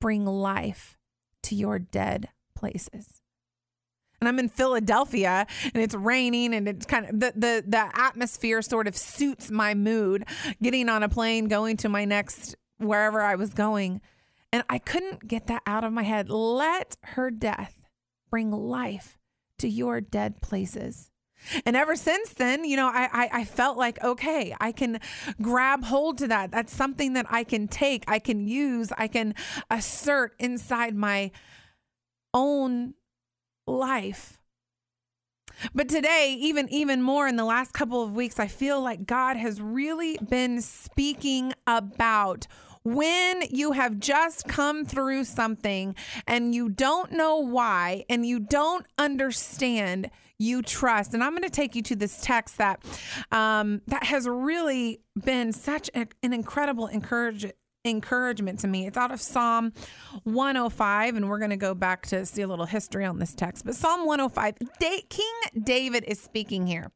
bring 0.00 0.24
life 0.24 0.96
to 1.42 1.54
your 1.54 1.78
dead 1.78 2.30
places 2.54 3.20
and 4.20 4.28
I'm 4.28 4.38
in 4.38 4.48
Philadelphia 4.48 5.46
and 5.62 5.82
it's 5.82 5.94
raining 5.94 6.54
and 6.54 6.68
it's 6.68 6.86
kind 6.86 7.06
of 7.06 7.20
the, 7.20 7.32
the 7.34 7.64
the 7.66 7.90
atmosphere 7.94 8.62
sort 8.62 8.86
of 8.86 8.96
suits 8.96 9.50
my 9.50 9.74
mood 9.74 10.24
getting 10.62 10.88
on 10.88 11.02
a 11.02 11.08
plane 11.08 11.48
going 11.48 11.76
to 11.78 11.88
my 11.88 12.04
next 12.04 12.56
wherever 12.78 13.20
I 13.20 13.34
was 13.34 13.52
going 13.54 14.00
and 14.52 14.64
I 14.68 14.78
couldn't 14.78 15.26
get 15.26 15.46
that 15.48 15.62
out 15.66 15.84
of 15.84 15.92
my 15.92 16.02
head 16.02 16.28
let 16.28 16.96
her 17.02 17.30
death 17.30 17.76
bring 18.30 18.50
life 18.50 19.18
to 19.58 19.68
your 19.68 20.00
dead 20.00 20.40
places 20.40 21.10
and 21.64 21.76
ever 21.76 21.96
since 21.96 22.32
then, 22.32 22.64
you 22.64 22.76
know, 22.76 22.88
I, 22.88 23.08
I, 23.12 23.30
I 23.40 23.44
felt 23.44 23.76
like 23.76 24.02
okay, 24.02 24.54
I 24.60 24.72
can 24.72 24.98
grab 25.40 25.84
hold 25.84 26.18
to 26.18 26.28
that. 26.28 26.50
That's 26.50 26.74
something 26.74 27.12
that 27.12 27.26
I 27.28 27.44
can 27.44 27.68
take, 27.68 28.04
I 28.08 28.18
can 28.18 28.46
use, 28.46 28.90
I 28.96 29.06
can 29.08 29.34
assert 29.70 30.34
inside 30.38 30.96
my 30.96 31.30
own 32.34 32.94
life. 33.66 34.38
But 35.74 35.88
today, 35.88 36.36
even 36.38 36.68
even 36.68 37.00
more 37.02 37.26
in 37.26 37.36
the 37.36 37.44
last 37.44 37.72
couple 37.72 38.02
of 38.02 38.14
weeks, 38.14 38.38
I 38.38 38.46
feel 38.46 38.80
like 38.80 39.06
God 39.06 39.36
has 39.36 39.60
really 39.60 40.18
been 40.18 40.60
speaking 40.60 41.54
about 41.66 42.46
when 42.86 43.42
you 43.50 43.72
have 43.72 43.98
just 43.98 44.46
come 44.46 44.84
through 44.84 45.24
something 45.24 45.92
and 46.24 46.54
you 46.54 46.68
don't 46.68 47.10
know 47.10 47.36
why 47.38 48.04
and 48.08 48.24
you 48.24 48.38
don't 48.38 48.86
understand 48.96 50.08
you 50.38 50.62
trust 50.62 51.12
and 51.12 51.24
i'm 51.24 51.32
going 51.32 51.42
to 51.42 51.50
take 51.50 51.74
you 51.74 51.82
to 51.82 51.96
this 51.96 52.20
text 52.20 52.58
that 52.58 52.80
um, 53.32 53.80
that 53.88 54.04
has 54.04 54.28
really 54.28 55.00
been 55.24 55.52
such 55.52 55.90
a, 55.96 56.06
an 56.22 56.32
incredible 56.32 56.86
encouragement 56.86 57.56
encouragement 57.86 58.60
to 58.60 58.68
me. 58.68 58.86
It's 58.86 58.96
out 58.96 59.10
of 59.10 59.20
Psalm 59.20 59.72
105, 60.24 61.16
and 61.16 61.28
we're 61.28 61.38
going 61.38 61.50
to 61.50 61.56
go 61.56 61.74
back 61.74 62.06
to 62.06 62.26
see 62.26 62.42
a 62.42 62.46
little 62.46 62.66
history 62.66 63.04
on 63.04 63.18
this 63.18 63.34
text. 63.34 63.64
But 63.64 63.74
Psalm 63.74 64.06
105, 64.06 64.54
da- 64.78 65.06
King 65.08 65.62
David 65.62 66.04
is 66.06 66.20
speaking 66.20 66.66
here. 66.66 66.90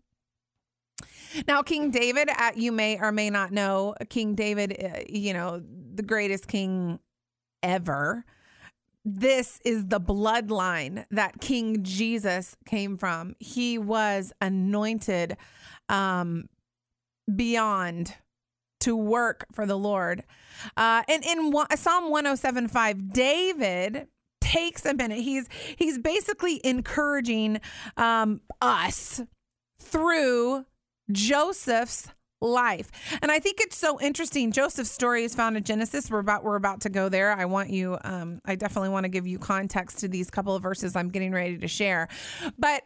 Now, 1.46 1.62
King 1.62 1.90
David, 1.90 2.28
uh, 2.28 2.52
you 2.54 2.72
may 2.72 2.98
or 2.98 3.12
may 3.12 3.30
not 3.30 3.52
know, 3.52 3.94
King 4.08 4.34
David, 4.34 4.76
uh, 4.82 5.00
you 5.08 5.32
know, 5.32 5.62
the 5.94 6.02
greatest 6.02 6.48
king 6.48 6.98
ever. 7.62 8.24
This 9.04 9.60
is 9.64 9.86
the 9.86 10.00
bloodline 10.00 11.04
that 11.10 11.40
King 11.40 11.82
Jesus 11.82 12.56
came 12.66 12.98
from. 12.98 13.34
He 13.38 13.78
was 13.78 14.32
anointed 14.40 15.36
um, 15.88 16.48
beyond 17.34 18.14
to 18.80 18.96
work 18.96 19.46
for 19.52 19.66
the 19.66 19.76
Lord. 19.76 20.24
Uh, 20.76 21.02
and 21.08 21.24
in 21.24 21.52
Psalm 21.76 22.12
107.5, 22.12 23.12
David 23.12 24.08
takes 24.40 24.84
a 24.84 24.94
minute. 24.94 25.20
He's 25.20 25.48
he's 25.76 25.98
basically 25.98 26.60
encouraging 26.64 27.60
um, 27.96 28.40
us 28.60 29.22
through 29.78 30.66
Joseph's 31.10 32.08
life. 32.40 32.90
And 33.20 33.30
I 33.30 33.38
think 33.38 33.60
it's 33.60 33.76
so 33.76 34.00
interesting. 34.00 34.50
Joseph's 34.50 34.90
story 34.90 35.24
is 35.24 35.34
found 35.34 35.56
in 35.56 35.62
Genesis. 35.62 36.10
We're 36.10 36.20
about 36.20 36.42
we're 36.42 36.56
about 36.56 36.80
to 36.82 36.88
go 36.88 37.08
there. 37.08 37.32
I 37.32 37.44
want 37.44 37.70
you 37.70 37.98
um 38.02 38.40
I 38.44 38.54
definitely 38.54 38.88
want 38.90 39.04
to 39.04 39.08
give 39.08 39.26
you 39.26 39.38
context 39.38 39.98
to 39.98 40.08
these 40.08 40.30
couple 40.30 40.54
of 40.54 40.62
verses 40.62 40.96
I'm 40.96 41.10
getting 41.10 41.32
ready 41.32 41.58
to 41.58 41.68
share. 41.68 42.08
But 42.58 42.84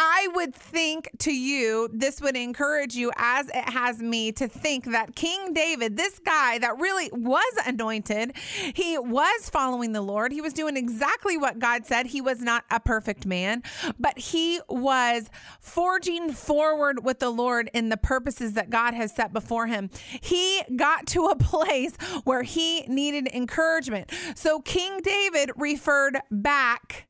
I 0.00 0.28
would 0.32 0.54
think 0.54 1.10
to 1.18 1.34
you, 1.34 1.90
this 1.92 2.20
would 2.20 2.36
encourage 2.36 2.94
you, 2.94 3.10
as 3.16 3.48
it 3.48 3.70
has 3.70 3.98
me, 3.98 4.30
to 4.32 4.46
think 4.46 4.84
that 4.92 5.16
King 5.16 5.52
David, 5.52 5.96
this 5.96 6.20
guy 6.20 6.58
that 6.58 6.78
really 6.78 7.10
was 7.12 7.52
anointed, 7.66 8.36
he 8.74 8.96
was 8.96 9.50
following 9.50 9.92
the 9.92 10.00
Lord. 10.00 10.30
He 10.30 10.40
was 10.40 10.52
doing 10.52 10.76
exactly 10.76 11.36
what 11.36 11.58
God 11.58 11.84
said. 11.84 12.06
He 12.06 12.20
was 12.20 12.40
not 12.40 12.64
a 12.70 12.78
perfect 12.78 13.26
man, 13.26 13.64
but 13.98 14.16
he 14.16 14.60
was 14.68 15.28
forging 15.60 16.32
forward 16.32 17.04
with 17.04 17.18
the 17.18 17.30
Lord 17.30 17.68
in 17.74 17.88
the 17.88 17.96
purposes 17.96 18.52
that 18.52 18.70
God 18.70 18.94
has 18.94 19.12
set 19.12 19.32
before 19.32 19.66
him. 19.66 19.90
He 20.20 20.62
got 20.76 21.08
to 21.08 21.26
a 21.26 21.36
place 21.48 21.96
where 22.22 22.44
he 22.44 22.82
needed 22.82 23.28
encouragement. 23.34 24.12
So 24.36 24.60
King 24.60 25.00
David 25.00 25.50
referred 25.56 26.20
back 26.30 27.07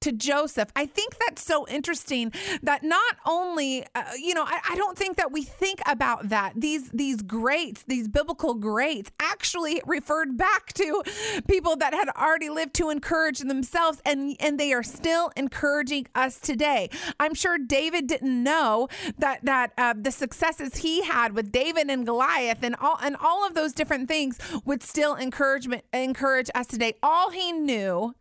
to 0.00 0.12
Joseph. 0.12 0.70
I 0.76 0.86
think 0.86 1.16
that's 1.18 1.44
so 1.44 1.66
interesting 1.68 2.32
that 2.62 2.82
not 2.82 3.16
only, 3.26 3.84
uh, 3.94 4.04
you 4.18 4.34
know, 4.34 4.44
I, 4.44 4.60
I, 4.70 4.76
don't 4.76 4.96
think 4.96 5.16
that 5.16 5.32
we 5.32 5.42
think 5.42 5.80
about 5.86 6.28
that. 6.28 6.52
These 6.56 6.90
these 6.90 7.22
greats, 7.22 7.84
these 7.86 8.08
biblical 8.08 8.54
greats, 8.54 9.10
actually 9.20 9.82
referred 9.86 10.36
back 10.36 10.72
to 10.74 11.02
people 11.48 11.76
that 11.76 11.94
had 11.94 12.08
already 12.10 12.48
lived 12.48 12.74
to 12.74 12.90
encourage 12.90 13.40
themselves, 13.40 14.00
and 14.04 14.36
and 14.40 14.58
they 14.58 14.72
are 14.72 14.82
still 14.82 15.30
encouraging 15.36 16.06
us 16.14 16.38
today. 16.38 16.90
I'm 17.18 17.34
sure 17.34 17.58
David 17.58 18.06
didn't 18.06 18.42
know 18.42 18.88
that 19.18 19.44
that 19.44 19.72
uh, 19.76 19.94
the 20.00 20.12
successes 20.12 20.76
he 20.76 21.02
had 21.04 21.34
with 21.34 21.50
David 21.50 21.90
and 21.90 22.06
Goliath 22.06 22.62
and 22.62 22.76
all 22.76 22.98
and 23.02 23.16
all 23.16 23.46
of 23.46 23.54
those 23.54 23.72
different 23.72 24.08
things 24.08 24.38
would 24.64 24.82
still 24.82 25.16
encouragement 25.16 25.84
encourage 25.92 26.50
us 26.54 26.66
today. 26.66 26.94
All 27.02 27.30
he 27.30 27.52
knew 27.52 28.14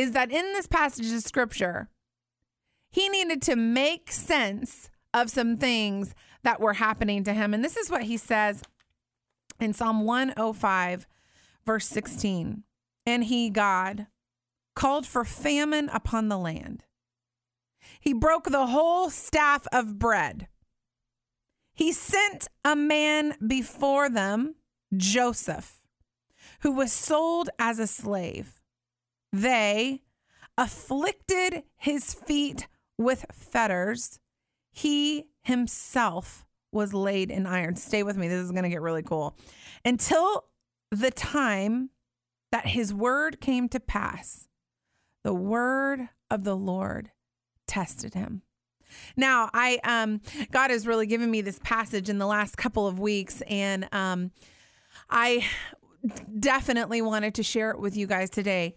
is 0.00 0.12
that 0.12 0.32
in 0.32 0.54
this 0.54 0.66
passage 0.66 1.12
of 1.12 1.20
scripture, 1.20 1.90
he 2.90 3.10
needed 3.10 3.42
to 3.42 3.54
make 3.54 4.10
sense 4.10 4.88
of 5.12 5.28
some 5.28 5.58
things 5.58 6.14
that 6.42 6.58
were 6.58 6.72
happening 6.72 7.22
to 7.24 7.34
him. 7.34 7.52
And 7.52 7.62
this 7.62 7.76
is 7.76 7.90
what 7.90 8.04
he 8.04 8.16
says 8.16 8.62
in 9.60 9.74
Psalm 9.74 10.04
105, 10.04 11.06
verse 11.66 11.86
16. 11.86 12.62
And 13.04 13.24
he, 13.24 13.50
God, 13.50 14.06
called 14.74 15.06
for 15.06 15.22
famine 15.22 15.90
upon 15.92 16.28
the 16.28 16.38
land. 16.38 16.84
He 18.00 18.14
broke 18.14 18.44
the 18.44 18.68
whole 18.68 19.10
staff 19.10 19.66
of 19.70 19.98
bread. 19.98 20.48
He 21.74 21.92
sent 21.92 22.48
a 22.64 22.74
man 22.74 23.34
before 23.46 24.08
them 24.08 24.54
Joseph, 24.96 25.82
who 26.60 26.72
was 26.72 26.90
sold 26.90 27.50
as 27.58 27.78
a 27.78 27.86
slave. 27.86 28.59
They 29.32 30.02
afflicted 30.58 31.62
his 31.76 32.14
feet 32.14 32.66
with 32.98 33.26
fetters. 33.32 34.18
He 34.72 35.26
himself 35.42 36.44
was 36.72 36.94
laid 36.94 37.30
in 37.30 37.46
iron. 37.46 37.76
Stay 37.76 38.02
with 38.02 38.16
me. 38.16 38.28
This 38.28 38.42
is 38.42 38.52
going 38.52 38.62
to 38.64 38.68
get 38.68 38.82
really 38.82 39.02
cool. 39.02 39.36
Until 39.84 40.44
the 40.90 41.10
time 41.10 41.90
that 42.52 42.66
his 42.66 42.92
word 42.92 43.40
came 43.40 43.68
to 43.70 43.80
pass, 43.80 44.48
the 45.22 45.34
word 45.34 46.08
of 46.30 46.44
the 46.44 46.56
Lord 46.56 47.10
tested 47.66 48.14
him. 48.14 48.42
Now, 49.16 49.50
I 49.52 49.78
um 49.84 50.20
God 50.50 50.70
has 50.70 50.86
really 50.86 51.06
given 51.06 51.30
me 51.30 51.42
this 51.42 51.60
passage 51.62 52.08
in 52.08 52.18
the 52.18 52.26
last 52.26 52.56
couple 52.56 52.86
of 52.86 52.98
weeks 52.98 53.40
and 53.42 53.88
um 53.92 54.32
I 55.08 55.46
definitely 56.38 57.02
wanted 57.02 57.34
to 57.36 57.42
share 57.42 57.70
it 57.70 57.78
with 57.78 57.96
you 57.96 58.06
guys 58.06 58.30
today. 58.30 58.76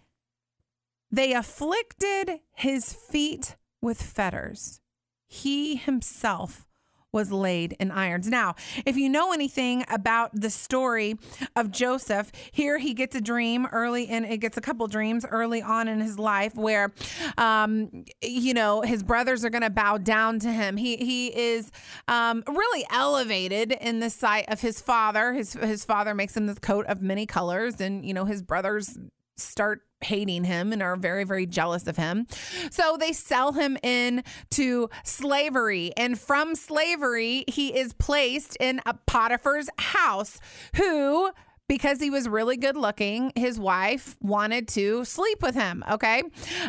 They 1.14 1.34
afflicted 1.34 2.40
his 2.54 2.92
feet 2.92 3.56
with 3.82 4.02
fetters. 4.02 4.82
He 5.28 5.76
himself 5.76 6.66
was 7.12 7.32
laid 7.32 7.76
in 7.80 7.92
irons. 7.92 8.28
Now, 8.28 8.56
if 8.84 8.98
you 8.98 9.10
know 9.10 9.32
anything 9.32 9.86
about 9.92 10.32
the 10.34 10.50
story 10.50 11.20
of 11.56 11.70
Joseph, 11.70 12.32
here 12.52 12.80
he 12.80 12.96
gets 12.96 13.16
a 13.16 13.22
dream 13.22 13.68
early 13.68 14.08
and 14.08 14.26
it 14.26 14.38
gets 14.38 14.58
a 14.58 14.62
couple 14.62 14.88
dreams 14.88 15.24
early 15.30 15.62
on 15.62 15.88
in 15.88 16.02
his 16.02 16.18
life 16.18 16.56
where 16.56 16.92
um, 17.38 18.06
you 18.24 18.56
know, 18.56 18.82
his 18.82 19.04
brothers 19.04 19.46
are 19.46 19.52
going 19.52 19.62
to 19.62 19.70
bow 19.70 20.00
down 20.00 20.40
to 20.40 20.52
him. 20.52 20.78
He 20.78 20.98
he 20.98 21.28
is 21.28 21.72
um, 22.08 22.44
really 22.48 22.88
elevated 22.90 23.72
in 23.72 24.00
the 24.00 24.10
sight 24.10 24.46
of 24.48 24.62
his 24.62 24.82
father. 24.82 25.34
His 25.34 25.54
his 25.54 25.86
father 25.86 26.16
makes 26.16 26.36
him 26.36 26.48
this 26.48 26.58
coat 26.58 26.88
of 26.88 27.04
many 27.04 27.28
colors 27.28 27.80
and 27.80 28.04
you 28.04 28.16
know, 28.16 28.26
his 28.26 28.42
brothers 28.42 28.98
start 29.38 29.82
hating 30.04 30.44
him 30.44 30.72
and 30.72 30.82
are 30.82 30.96
very 30.96 31.24
very 31.24 31.46
jealous 31.46 31.88
of 31.88 31.98
him. 31.98 32.28
So 32.72 32.98
they 32.98 33.14
sell 33.14 33.54
him 33.54 33.78
in 33.84 34.24
to 34.52 34.90
slavery. 35.04 35.92
And 35.98 36.20
from 36.20 36.56
slavery 36.56 37.46
he 37.48 37.78
is 37.78 37.94
placed 37.94 38.58
in 38.60 38.82
a 38.86 38.94
potiphar's 39.06 39.70
house 39.80 40.40
who 40.76 41.32
because 41.70 42.00
he 42.00 42.10
was 42.10 42.28
really 42.28 42.58
good 42.58 42.76
looking 42.76 43.32
his 43.36 43.60
wife 43.60 44.18
wanted 44.22 44.68
to 44.70 45.06
sleep 45.06 45.42
with 45.42 45.56
him 45.56 45.84
okay? 45.90 46.24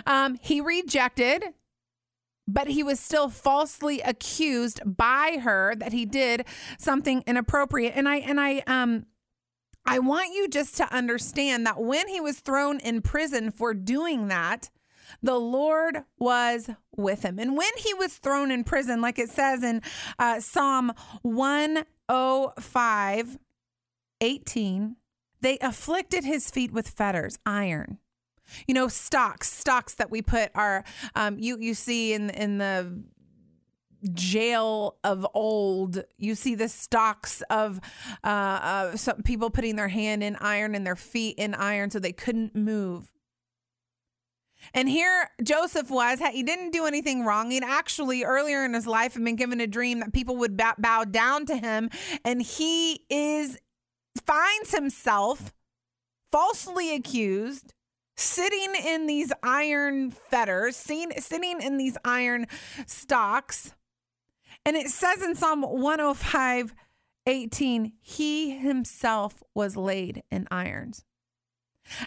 Um, 0.07 0.39
he 0.41 0.61
rejected 0.61 1.45
but 2.47 2.69
he 2.69 2.83
was 2.83 3.01
still 3.01 3.29
falsely 3.29 4.01
accused 4.01 4.81
by 4.85 5.39
her 5.43 5.75
that 5.77 5.93
he 5.93 6.05
did 6.05 6.45
something 6.79 7.23
inappropriate. 7.27 7.95
And 7.97 8.09
i 8.09 8.17
and 8.17 8.41
i 8.41 8.63
um 8.67 9.07
I 9.87 9.99
want 9.99 10.35
you 10.35 10.49
just 10.49 10.77
to 10.79 10.91
understand 10.95 11.67
that 11.67 11.83
when 11.83 12.09
he 12.09 12.19
was 12.21 12.41
thrown 12.41 12.81
in 12.81 13.03
prison 13.03 13.51
for 13.51 13.75
doing 13.75 14.29
that, 14.29 14.71
the 15.23 15.39
Lord 15.39 16.05
was 16.19 16.71
with 16.97 17.23
him. 17.23 17.39
And 17.39 17.57
when 17.57 17.71
he 17.77 17.95
was 17.95 18.17
thrown 18.17 18.51
in 18.51 18.65
prison, 18.65 19.01
like 19.01 19.19
it 19.19 19.31
says 19.31 19.63
in 19.63 19.81
uh, 20.19 20.41
Psalm 20.41 20.93
105 21.23 23.39
18, 24.21 24.97
they 25.41 25.59
afflicted 25.59 26.25
his 26.25 26.51
feet 26.51 26.73
with 26.73 26.89
fetters, 26.89 27.39
iron. 27.45 27.99
You 28.67 28.75
know, 28.75 28.89
stocks, 28.89 29.51
stocks 29.51 29.95
that 29.95 30.11
we 30.11 30.21
put 30.23 30.51
our, 30.55 30.85
um, 31.15 31.39
you 31.39 31.59
you 31.59 31.75
see 31.75 32.13
in 32.13 32.29
in 32.31 32.59
the 32.59 33.03
jail 34.13 34.97
of 35.05 35.27
old. 35.35 36.05
You 36.19 36.35
see 36.35 36.55
the 36.55 36.69
stocks 36.69 37.43
of 37.51 37.81
uh, 38.23 38.27
uh, 38.27 38.97
some 38.97 39.23
people 39.23 39.51
putting 39.51 39.77
their 39.77 39.89
hand 39.89 40.23
in 40.23 40.37
iron 40.37 40.75
and 40.75 40.87
their 40.87 40.97
feet 40.97 41.37
in 41.39 41.55
iron 41.55 41.91
so 41.91 41.99
they 41.99 42.13
couldn't 42.13 42.55
move. 42.55 43.11
And 44.73 44.89
here 44.89 45.31
Joseph 45.43 45.91
was, 45.91 46.21
he 46.33 46.43
didn't 46.43 46.71
do 46.71 46.87
anything 46.87 47.25
wrong. 47.25 47.51
He'd 47.51 47.65
actually 47.65 48.25
earlier 48.25 48.65
in 48.65 48.73
his 48.73 48.87
life 48.87 49.15
had 49.15 49.25
been 49.25 49.37
given 49.37 49.61
a 49.61 49.67
dream 49.67 50.01
that 50.01 50.13
people 50.13 50.37
would 50.37 50.57
bow, 50.57 51.05
down 51.05 51.45
to 51.47 51.57
him. 51.57 51.91
And 52.25 52.41
he 52.41 53.05
is, 53.11 53.59
finds 54.25 54.73
himself 54.73 55.53
falsely 56.33 56.95
accused, 56.95 57.75
sitting 58.17 58.75
in 58.75 59.07
these 59.07 59.33
iron 59.43 60.11
fetters, 60.11 60.77
seen, 60.77 61.11
sitting 61.21 61.61
in 61.61 61.77
these 61.77 61.99
iron 62.05 62.47
stocks 62.87 63.75
and 64.65 64.77
it 64.77 64.89
says 64.89 65.23
in 65.23 65.35
Psalm 65.35 65.63
105 65.63 66.75
18, 67.27 67.93
he 68.03 68.51
himself 68.51 69.43
was 69.55 69.77
laid 69.77 70.23
in 70.31 70.47
irons. 70.51 71.05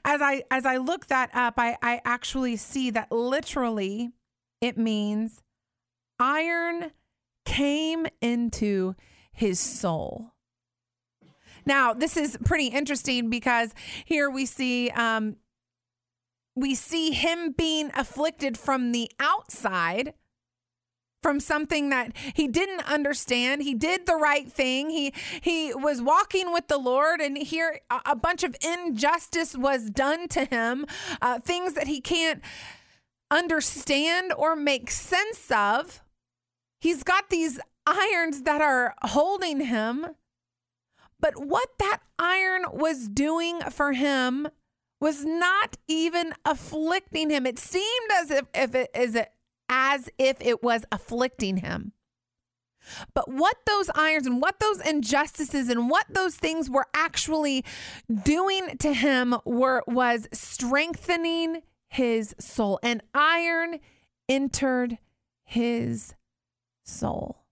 As 0.04 0.22
I 0.22 0.44
as 0.50 0.66
I 0.66 0.78
look 0.78 1.08
that 1.08 1.30
up, 1.34 1.56
I, 1.58 1.78
I 1.82 2.02
actually 2.06 2.56
see 2.56 2.90
that 2.92 3.12
literally 3.12 4.12
it 4.62 4.78
means 4.78 5.42
iron 6.20 6.92
came 7.46 8.08
into 8.22 8.96
his 9.32 9.60
soul. 9.60 10.34
Now, 11.66 11.94
this 11.94 12.18
is 12.18 12.38
pretty 12.46 12.68
interesting 12.68 13.30
because 13.30 13.74
here 14.06 14.30
we 14.30 14.46
see 14.46 14.90
um, 14.92 15.36
we 16.56 16.74
see 16.74 17.12
him 17.12 17.52
being 17.52 17.92
afflicted 17.96 18.58
from 18.58 18.92
the 18.92 19.12
outside 19.20 20.14
from 21.22 21.40
something 21.40 21.90
that 21.90 22.16
he 22.34 22.48
didn't 22.48 22.88
understand. 22.90 23.64
He 23.64 23.74
did 23.74 24.06
the 24.06 24.16
right 24.16 24.52
thing. 24.52 24.90
He 24.90 25.14
he 25.42 25.74
was 25.74 26.02
walking 26.02 26.54
with 26.54 26.68
the 26.68 26.78
Lord, 26.78 27.20
and 27.20 27.38
here 27.38 27.80
a 28.06 28.16
bunch 28.16 28.44
of 28.44 28.56
injustice 28.62 29.56
was 29.56 29.90
done 29.90 30.28
to 30.30 30.46
him, 30.46 30.86
uh, 31.22 31.40
things 31.40 31.74
that 31.74 31.88
he 31.88 32.02
can't 32.02 32.42
understand 33.32 34.34
or 34.38 34.56
make 34.56 34.92
sense 34.92 35.52
of. 35.52 36.02
He's 36.80 37.04
got 37.04 37.30
these 37.30 37.60
irons 37.86 38.44
that 38.44 38.62
are 38.62 38.94
holding 39.02 39.62
him. 39.62 40.08
But 41.20 41.46
what 41.46 41.70
that 41.80 42.02
iron 42.20 42.66
was 42.72 43.08
doing 43.08 43.62
for 43.72 43.94
him 43.94 44.48
was 45.00 45.26
not 45.26 45.78
even 45.88 46.34
afflicting 46.46 47.30
him. 47.30 47.46
It 47.46 47.60
seemed 47.60 48.12
as 48.14 48.32
if, 48.32 48.46
if 48.54 48.76
it 48.76 48.90
is 48.96 49.16
it 49.16 49.32
as 49.70 50.10
if 50.18 50.38
it 50.40 50.64
was 50.64 50.86
afflicting 50.92 51.58
him. 51.58 51.94
But 53.14 53.30
what 53.30 53.58
those 53.66 53.90
irons 53.96 54.26
and 54.28 54.42
what 54.42 54.60
those 54.60 54.80
injustices 54.80 55.70
and 55.70 55.90
what 55.90 56.06
those 56.10 56.36
things 56.36 56.70
were 56.70 56.88
actually 56.94 57.66
doing 58.24 58.78
to 58.78 58.94
him 58.94 59.36
were 59.46 59.84
was 59.88 60.28
strengthening 60.32 61.64
his 61.90 62.36
soul. 62.40 62.80
And 62.82 63.02
iron 63.14 63.80
entered 64.30 65.00
his 65.44 66.16
soul. 66.86 67.47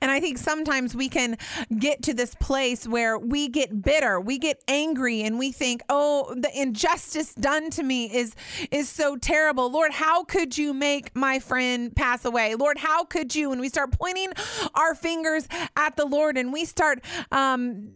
And 0.00 0.10
I 0.10 0.20
think 0.20 0.38
sometimes 0.38 0.94
we 0.94 1.08
can 1.08 1.36
get 1.78 2.02
to 2.02 2.14
this 2.14 2.34
place 2.36 2.86
where 2.86 3.18
we 3.18 3.48
get 3.48 3.82
bitter, 3.82 4.20
we 4.20 4.38
get 4.38 4.62
angry 4.68 5.22
and 5.22 5.38
we 5.38 5.52
think, 5.52 5.82
"Oh, 5.88 6.34
the 6.36 6.50
injustice 6.54 7.34
done 7.34 7.70
to 7.70 7.82
me 7.82 8.06
is 8.06 8.34
is 8.70 8.88
so 8.88 9.16
terrible. 9.16 9.70
Lord, 9.70 9.92
how 9.92 10.24
could 10.24 10.56
you 10.56 10.72
make 10.72 11.14
my 11.14 11.38
friend 11.38 11.94
pass 11.94 12.24
away? 12.24 12.54
Lord, 12.54 12.78
how 12.78 13.04
could 13.04 13.34
you?" 13.34 13.52
And 13.52 13.60
we 13.60 13.68
start 13.68 13.92
pointing 13.98 14.32
our 14.74 14.94
fingers 14.94 15.46
at 15.76 15.96
the 15.96 16.04
Lord 16.06 16.36
and 16.36 16.52
we 16.52 16.64
start 16.64 17.02
um 17.30 17.92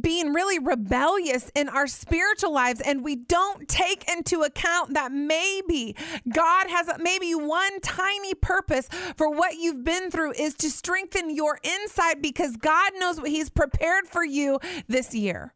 being 0.00 0.32
really 0.32 0.58
rebellious 0.58 1.50
in 1.54 1.68
our 1.68 1.86
spiritual 1.86 2.52
lives 2.52 2.80
and 2.80 3.04
we 3.04 3.16
don't 3.16 3.68
take 3.68 4.08
into 4.10 4.42
account 4.42 4.94
that 4.94 5.12
maybe 5.12 5.96
God 6.32 6.68
has 6.68 6.88
maybe 6.98 7.34
one 7.34 7.80
tiny 7.80 8.34
purpose 8.34 8.88
for 9.16 9.30
what 9.30 9.56
you've 9.56 9.84
been 9.84 10.10
through 10.10 10.32
is 10.32 10.54
to 10.56 10.70
strengthen 10.70 11.34
your 11.34 11.58
inside 11.62 12.22
because 12.22 12.56
God 12.56 12.92
knows 12.98 13.20
what 13.20 13.30
he's 13.30 13.50
prepared 13.50 14.06
for 14.06 14.24
you 14.24 14.58
this 14.88 15.14
year. 15.14 15.54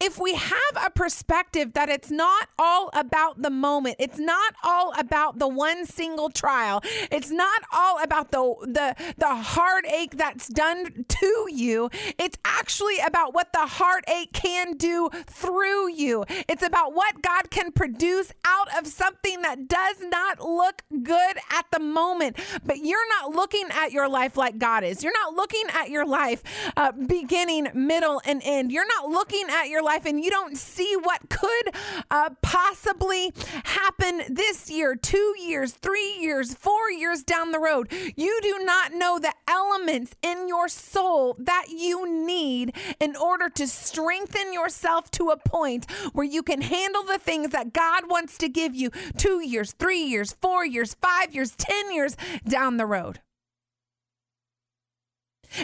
If 0.00 0.18
we 0.18 0.34
have 0.34 0.74
a 0.76 0.90
perspective 0.90 1.72
that 1.74 1.88
it's 1.88 2.10
not 2.10 2.48
all 2.58 2.90
about 2.92 3.42
the 3.42 3.50
moment, 3.50 3.96
it's 3.98 4.18
not 4.18 4.54
all 4.62 4.92
about 4.98 5.38
the 5.38 5.48
one 5.48 5.86
single 5.86 6.30
trial, 6.30 6.82
it's 7.10 7.30
not 7.30 7.62
all 7.72 8.02
about 8.02 8.30
the 8.30 8.54
the 8.62 8.94
the 9.16 9.34
heartache 9.34 10.16
that's 10.16 10.48
done 10.48 11.04
to 11.08 11.46
you, 11.50 11.90
it's 12.18 12.38
actually 12.44 12.98
about 13.04 13.34
what 13.34 13.52
the 13.52 13.66
heartache 13.66 14.32
can 14.32 14.76
do 14.76 15.08
through 15.26 15.90
you. 15.90 16.24
It's 16.48 16.62
about 16.62 16.94
what 16.94 17.22
God 17.22 17.50
can 17.50 17.72
produce 17.72 18.32
out 18.44 18.68
of 18.78 18.86
something 18.86 19.42
that 19.42 19.68
does 19.68 19.96
not 20.00 20.40
look 20.40 20.82
good 21.02 21.36
at 21.50 21.66
the 21.72 21.80
moment. 21.80 22.38
But 22.64 22.78
you're 22.78 23.08
not 23.08 23.34
looking 23.34 23.68
at 23.70 23.92
your 23.92 24.08
life 24.08 24.36
like 24.36 24.58
God 24.58 24.84
is. 24.84 25.02
You're 25.02 25.12
not 25.12 25.34
looking 25.34 25.64
at 25.72 25.90
your 25.90 26.06
life 26.06 26.42
uh, 26.76 26.92
beginning, 26.92 27.68
middle, 27.74 28.20
and 28.24 28.40
end. 28.44 28.72
You're 28.72 28.86
not 28.86 29.08
looking 29.08 29.44
at 29.48 29.61
at 29.62 29.68
your 29.68 29.82
life 29.82 30.04
and 30.04 30.22
you 30.22 30.30
don't 30.30 30.56
see 30.56 30.96
what 31.00 31.28
could 31.28 31.74
uh, 32.10 32.30
possibly 32.42 33.32
happen 33.64 34.22
this 34.28 34.70
year, 34.70 34.96
two 34.96 35.34
years, 35.40 35.72
three 35.72 36.16
years, 36.20 36.54
four 36.54 36.90
years 36.90 37.22
down 37.22 37.52
the 37.52 37.60
road. 37.60 37.92
You 38.16 38.40
do 38.42 38.60
not 38.64 38.92
know 38.92 39.18
the 39.18 39.32
elements 39.46 40.14
in 40.22 40.48
your 40.48 40.68
soul 40.68 41.36
that 41.38 41.66
you 41.68 42.26
need 42.26 42.74
in 43.00 43.14
order 43.14 43.48
to 43.50 43.68
strengthen 43.68 44.52
yourself 44.52 45.10
to 45.12 45.30
a 45.30 45.36
point 45.36 45.90
where 46.12 46.26
you 46.26 46.42
can 46.42 46.62
handle 46.62 47.04
the 47.04 47.18
things 47.18 47.50
that 47.50 47.72
God 47.72 48.10
wants 48.10 48.36
to 48.38 48.48
give 48.48 48.74
you 48.74 48.90
two 49.16 49.46
years, 49.46 49.72
three 49.72 50.02
years, 50.02 50.32
four 50.40 50.66
years, 50.66 50.94
five 50.94 51.32
years, 51.34 51.54
10 51.56 51.92
years 51.92 52.16
down 52.46 52.78
the 52.78 52.86
road. 52.86 53.20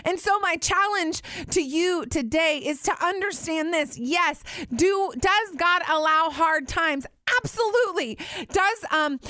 And 0.05 0.19
so 0.19 0.39
my 0.41 0.57
challenge 0.57 1.23
to 1.51 1.63
you 1.63 2.07
today 2.07 2.59
is 2.65 2.83
to 2.83 3.05
understand 3.05 3.73
this. 3.73 3.99
Yes, 3.99 4.43
do 4.75 5.13
does 5.19 5.55
God 5.57 5.83
allow 5.89 6.31
hard 6.31 6.69
times? 6.69 7.07
Absolutely. 7.37 8.19
Does 8.51 8.85
um 8.91 9.21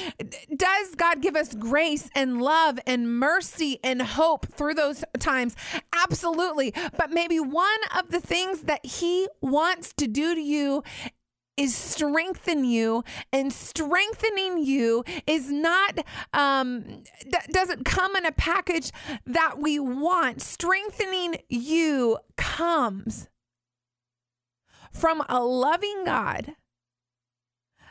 does 0.54 0.94
God 0.94 1.20
give 1.20 1.36
us 1.36 1.54
grace 1.54 2.08
and 2.14 2.40
love 2.40 2.78
and 2.86 3.18
mercy 3.18 3.78
and 3.82 4.02
hope 4.02 4.46
through 4.52 4.74
those 4.74 5.04
times? 5.18 5.56
Absolutely. 5.92 6.72
But 6.96 7.10
maybe 7.10 7.40
one 7.40 7.80
of 7.98 8.10
the 8.10 8.20
things 8.20 8.62
that 8.62 8.84
he 8.84 9.28
wants 9.40 9.92
to 9.94 10.06
do 10.06 10.34
to 10.34 10.40
you 10.40 10.82
is 11.58 11.74
strengthen 11.74 12.64
you 12.64 13.04
and 13.32 13.52
strengthening 13.52 14.58
you 14.64 15.04
is 15.26 15.50
not 15.50 15.98
um 16.32 17.02
doesn't 17.50 17.84
come 17.84 18.14
in 18.16 18.24
a 18.24 18.32
package 18.32 18.92
that 19.26 19.58
we 19.58 19.78
want. 19.78 20.40
Strengthening 20.40 21.36
you 21.48 22.18
comes 22.36 23.28
from 24.92 25.22
a 25.28 25.42
loving 25.42 26.04
god 26.04 26.54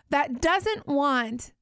that 0.10 0.42
doesn't 0.42 0.88
want 0.88 1.54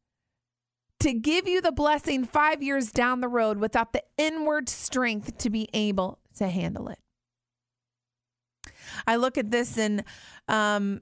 to 0.99 1.13
give 1.13 1.47
you 1.47 1.59
the 1.61 1.71
blessing 1.71 2.23
5 2.23 2.63
years 2.63 2.91
down 2.91 3.19
the 3.19 3.27
road 3.27 3.57
without 3.57 3.91
the 3.91 4.03
inward 4.17 4.69
strength 4.69 5.37
to 5.39 5.49
be 5.49 5.67
able 5.73 6.19
to 6.37 6.47
handle 6.47 6.87
it. 6.87 6.99
I 9.05 9.15
look 9.17 9.37
at 9.37 9.51
this 9.51 9.77
and 9.77 10.03
um, 10.47 11.01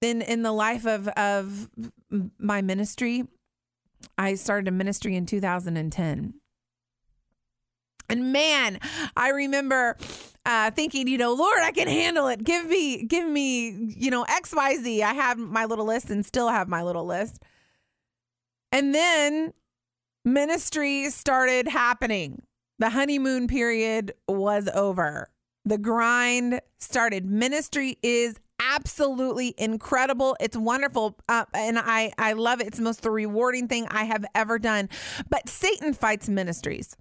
in 0.00 0.22
in 0.22 0.42
the 0.42 0.52
life 0.52 0.86
of 0.86 1.08
of 1.08 1.68
my 2.38 2.62
ministry, 2.62 3.24
I 4.16 4.34
started 4.34 4.68
a 4.68 4.72
ministry 4.72 5.16
in 5.16 5.26
2010. 5.26 6.34
And 8.10 8.32
man, 8.32 8.78
I 9.16 9.30
remember 9.30 9.96
uh, 10.46 10.70
thinking, 10.70 11.08
you 11.08 11.18
know, 11.18 11.34
Lord, 11.34 11.58
I 11.60 11.72
can 11.72 11.88
handle 11.88 12.26
it. 12.28 12.42
Give 12.42 12.66
me, 12.66 13.04
give 13.04 13.28
me, 13.28 13.68
you 13.68 14.10
know, 14.10 14.22
X, 14.22 14.54
Y, 14.54 14.76
Z. 14.76 15.02
I 15.02 15.12
have 15.12 15.36
my 15.36 15.66
little 15.66 15.84
list 15.84 16.08
and 16.08 16.24
still 16.24 16.48
have 16.48 16.68
my 16.68 16.82
little 16.82 17.04
list. 17.04 17.42
And 18.72 18.94
then 18.94 19.52
ministry 20.24 21.10
started 21.10 21.68
happening. 21.68 22.42
The 22.78 22.90
honeymoon 22.90 23.46
period 23.46 24.14
was 24.26 24.68
over. 24.72 25.28
The 25.66 25.78
grind 25.78 26.62
started. 26.78 27.26
Ministry 27.26 27.98
is 28.02 28.40
absolutely 28.60 29.54
incredible. 29.58 30.36
It's 30.40 30.56
wonderful. 30.56 31.16
Uh, 31.28 31.44
and 31.54 31.78
I, 31.78 32.12
I 32.18 32.32
love 32.34 32.60
it. 32.60 32.68
It's 32.68 32.78
the 32.78 32.84
most 32.84 33.04
rewarding 33.04 33.68
thing 33.68 33.86
I 33.90 34.04
have 34.04 34.24
ever 34.34 34.58
done. 34.58 34.88
But 35.28 35.48
Satan 35.48 35.94
fights 35.94 36.28
ministries. 36.28 36.96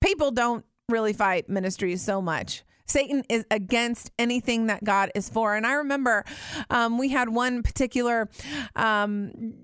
People 0.00 0.30
don't 0.30 0.64
really 0.88 1.12
fight 1.12 1.48
ministries 1.48 2.02
so 2.02 2.22
much. 2.22 2.62
Satan 2.86 3.22
is 3.28 3.44
against 3.50 4.10
anything 4.18 4.66
that 4.66 4.82
God 4.82 5.10
is 5.14 5.28
for. 5.28 5.54
And 5.54 5.66
I 5.66 5.74
remember 5.74 6.24
um, 6.70 6.98
we 6.98 7.10
had 7.10 7.28
one 7.28 7.62
particular 7.62 8.28
um, 8.74 9.54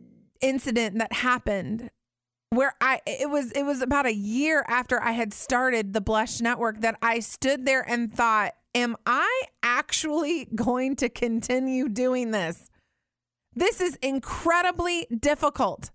incident 0.41 0.99
that 0.99 1.13
happened 1.13 1.91
where 2.51 2.75
I 2.81 3.01
it 3.07 3.31
was 3.31 3.51
it 3.53 3.65
was 3.65 3.83
about 3.83 4.07
a 4.07 4.15
year 4.15 4.65
after 4.69 5.03
I 5.03 5.13
had 5.13 5.33
started 5.33 5.93
the 5.93 6.01
Blush 6.01 6.41
Network 6.41 6.83
that 6.83 6.97
I 7.03 7.19
stood 7.19 7.67
there 7.67 7.81
and 7.89 8.15
thought 8.15 8.53
am 8.75 8.97
I 9.07 9.43
actually 9.63 10.47
going 10.55 10.97
to 10.97 11.09
continue 11.09 11.89
doing 11.89 12.31
this? 12.31 12.71
This 13.55 13.81
is 13.81 13.97
incredibly 13.97 15.07
difficult. 15.17 15.91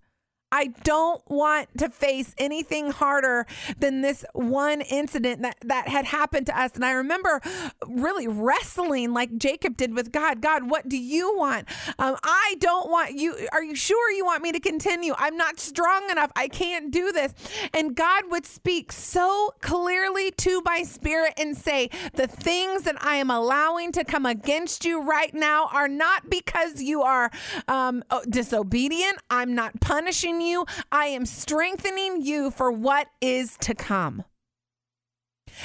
I 0.52 0.68
don't 0.82 1.22
want 1.30 1.68
to 1.78 1.88
face 1.88 2.34
anything 2.38 2.90
harder 2.90 3.46
than 3.78 4.00
this 4.00 4.24
one 4.32 4.80
incident 4.80 5.42
that, 5.42 5.56
that 5.64 5.88
had 5.88 6.06
happened 6.06 6.46
to 6.46 6.60
us. 6.60 6.72
And 6.74 6.84
I 6.84 6.92
remember 6.92 7.40
really 7.86 8.26
wrestling 8.26 9.12
like 9.12 9.36
Jacob 9.38 9.76
did 9.76 9.94
with 9.94 10.10
God. 10.10 10.40
God, 10.40 10.68
what 10.68 10.88
do 10.88 10.98
you 10.98 11.36
want? 11.36 11.68
Um, 11.98 12.16
I 12.24 12.56
don't 12.58 12.90
want 12.90 13.14
you. 13.14 13.48
Are 13.52 13.62
you 13.62 13.76
sure 13.76 14.10
you 14.10 14.24
want 14.24 14.42
me 14.42 14.52
to 14.52 14.60
continue? 14.60 15.14
I'm 15.18 15.36
not 15.36 15.60
strong 15.60 16.10
enough. 16.10 16.32
I 16.34 16.48
can't 16.48 16.90
do 16.90 17.12
this. 17.12 17.32
And 17.72 17.94
God 17.94 18.24
would 18.30 18.46
speak 18.46 18.90
so 18.92 19.54
clearly 19.60 20.32
to 20.32 20.62
my 20.64 20.82
spirit 20.82 21.34
and 21.38 21.56
say, 21.56 21.90
The 22.14 22.26
things 22.26 22.82
that 22.82 22.96
I 23.04 23.16
am 23.16 23.30
allowing 23.30 23.92
to 23.92 24.04
come 24.04 24.26
against 24.26 24.84
you 24.84 25.00
right 25.02 25.32
now 25.32 25.68
are 25.72 25.88
not 25.88 26.28
because 26.28 26.82
you 26.82 27.02
are 27.02 27.30
um, 27.68 28.02
disobedient. 28.28 29.18
I'm 29.30 29.54
not 29.54 29.80
punishing 29.80 30.39
you. 30.40 30.66
I 30.90 31.06
am 31.06 31.26
strengthening 31.26 32.22
you 32.22 32.50
for 32.50 32.70
what 32.70 33.08
is 33.20 33.56
to 33.60 33.74
come. 33.74 34.24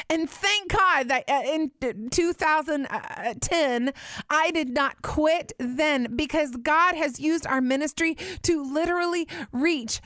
And 0.09 0.29
thank 0.29 0.71
God 0.71 1.07
that 1.09 1.23
uh, 1.29 1.43
in 1.45 1.71
2010, 2.09 3.93
I 4.29 4.51
did 4.51 4.69
not 4.69 5.01
quit 5.01 5.53
then 5.59 6.15
because 6.15 6.55
God 6.57 6.95
has 6.95 7.19
used 7.19 7.45
our 7.47 7.61
ministry 7.61 8.15
to 8.43 8.63
literally 8.63 9.27
reach 9.51 10.01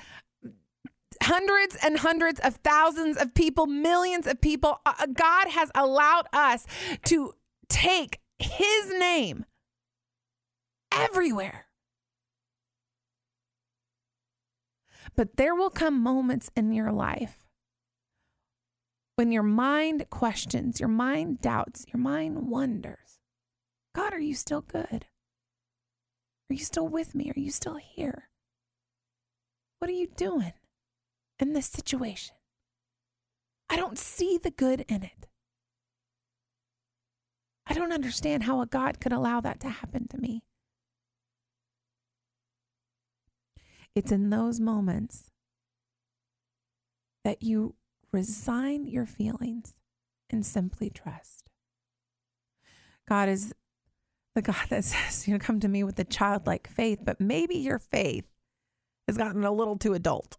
hundreds 1.24 1.76
and 1.84 2.00
hundreds 2.00 2.40
of 2.40 2.56
thousands 2.58 3.18
of 3.18 3.34
people, 3.34 3.68
millions 3.68 4.28
of 4.28 4.42
people. 4.42 4.80
Uh, 4.86 5.08
God 5.12 5.50
has 5.50 5.72
allowed 5.76 6.28
us 6.34 6.66
to 7.06 7.34
take 7.68 8.20
His 8.38 8.94
name 9.00 9.46
everywhere. 10.92 11.69
But 15.20 15.36
there 15.36 15.54
will 15.54 15.70
come 15.70 16.02
moments 16.02 16.50
in 16.56 16.72
your 16.72 16.94
life 16.94 17.46
when 19.18 19.34
your 19.34 19.44
mind 19.44 20.10
questions, 20.10 20.80
your 20.80 20.88
mind 20.88 21.42
doubts, 21.42 21.86
your 21.92 22.00
mind 22.00 22.48
wonders 22.48 23.20
God, 23.94 24.14
are 24.14 24.22
you 24.22 24.34
still 24.34 24.62
good? 24.62 25.08
Are 26.50 26.54
you 26.54 26.64
still 26.64 26.88
with 26.88 27.16
me? 27.16 27.30
Are 27.36 27.38
you 27.38 27.52
still 27.52 27.76
here? 27.76 28.30
What 29.80 29.92
are 29.92 29.94
you 29.94 30.08
doing 30.08 30.54
in 31.38 31.52
this 31.52 31.68
situation? 31.68 32.38
I 33.70 33.76
don't 33.76 33.98
see 33.98 34.40
the 34.42 34.52
good 34.52 34.86
in 34.88 35.04
it. 35.04 35.28
I 37.68 37.74
don't 37.74 37.92
understand 37.92 38.44
how 38.44 38.62
a 38.62 38.66
God 38.66 39.02
could 39.02 39.12
allow 39.12 39.42
that 39.42 39.60
to 39.60 39.70
happen 39.70 40.08
to 40.08 40.18
me. 40.18 40.44
It's 43.96 44.12
in 44.12 44.30
those 44.30 44.60
moments 44.60 45.32
that 47.24 47.44
you 47.44 47.76
resign 48.12 48.86
your 48.88 49.06
feelings 49.06 49.76
and 50.30 50.46
simply 50.46 50.90
trust. 50.90 51.50
God 53.08 53.30
is 53.30 53.54
the 54.36 54.42
God 54.42 54.68
that 54.70 54.84
says, 54.86 55.28
you 55.28 55.34
know, 55.34 55.40
come 55.40 55.60
to 55.60 55.68
me 55.68 55.84
with 55.84 56.00
a 56.00 56.04
childlike 56.04 56.68
faith, 56.68 57.00
but 57.04 57.20
maybe 57.20 57.56
your 57.56 57.80
faith 57.80 58.26
has 59.08 59.18
gotten 59.18 59.44
a 59.44 59.52
little 59.52 59.78
too 59.78 59.94
adult. 59.94 60.38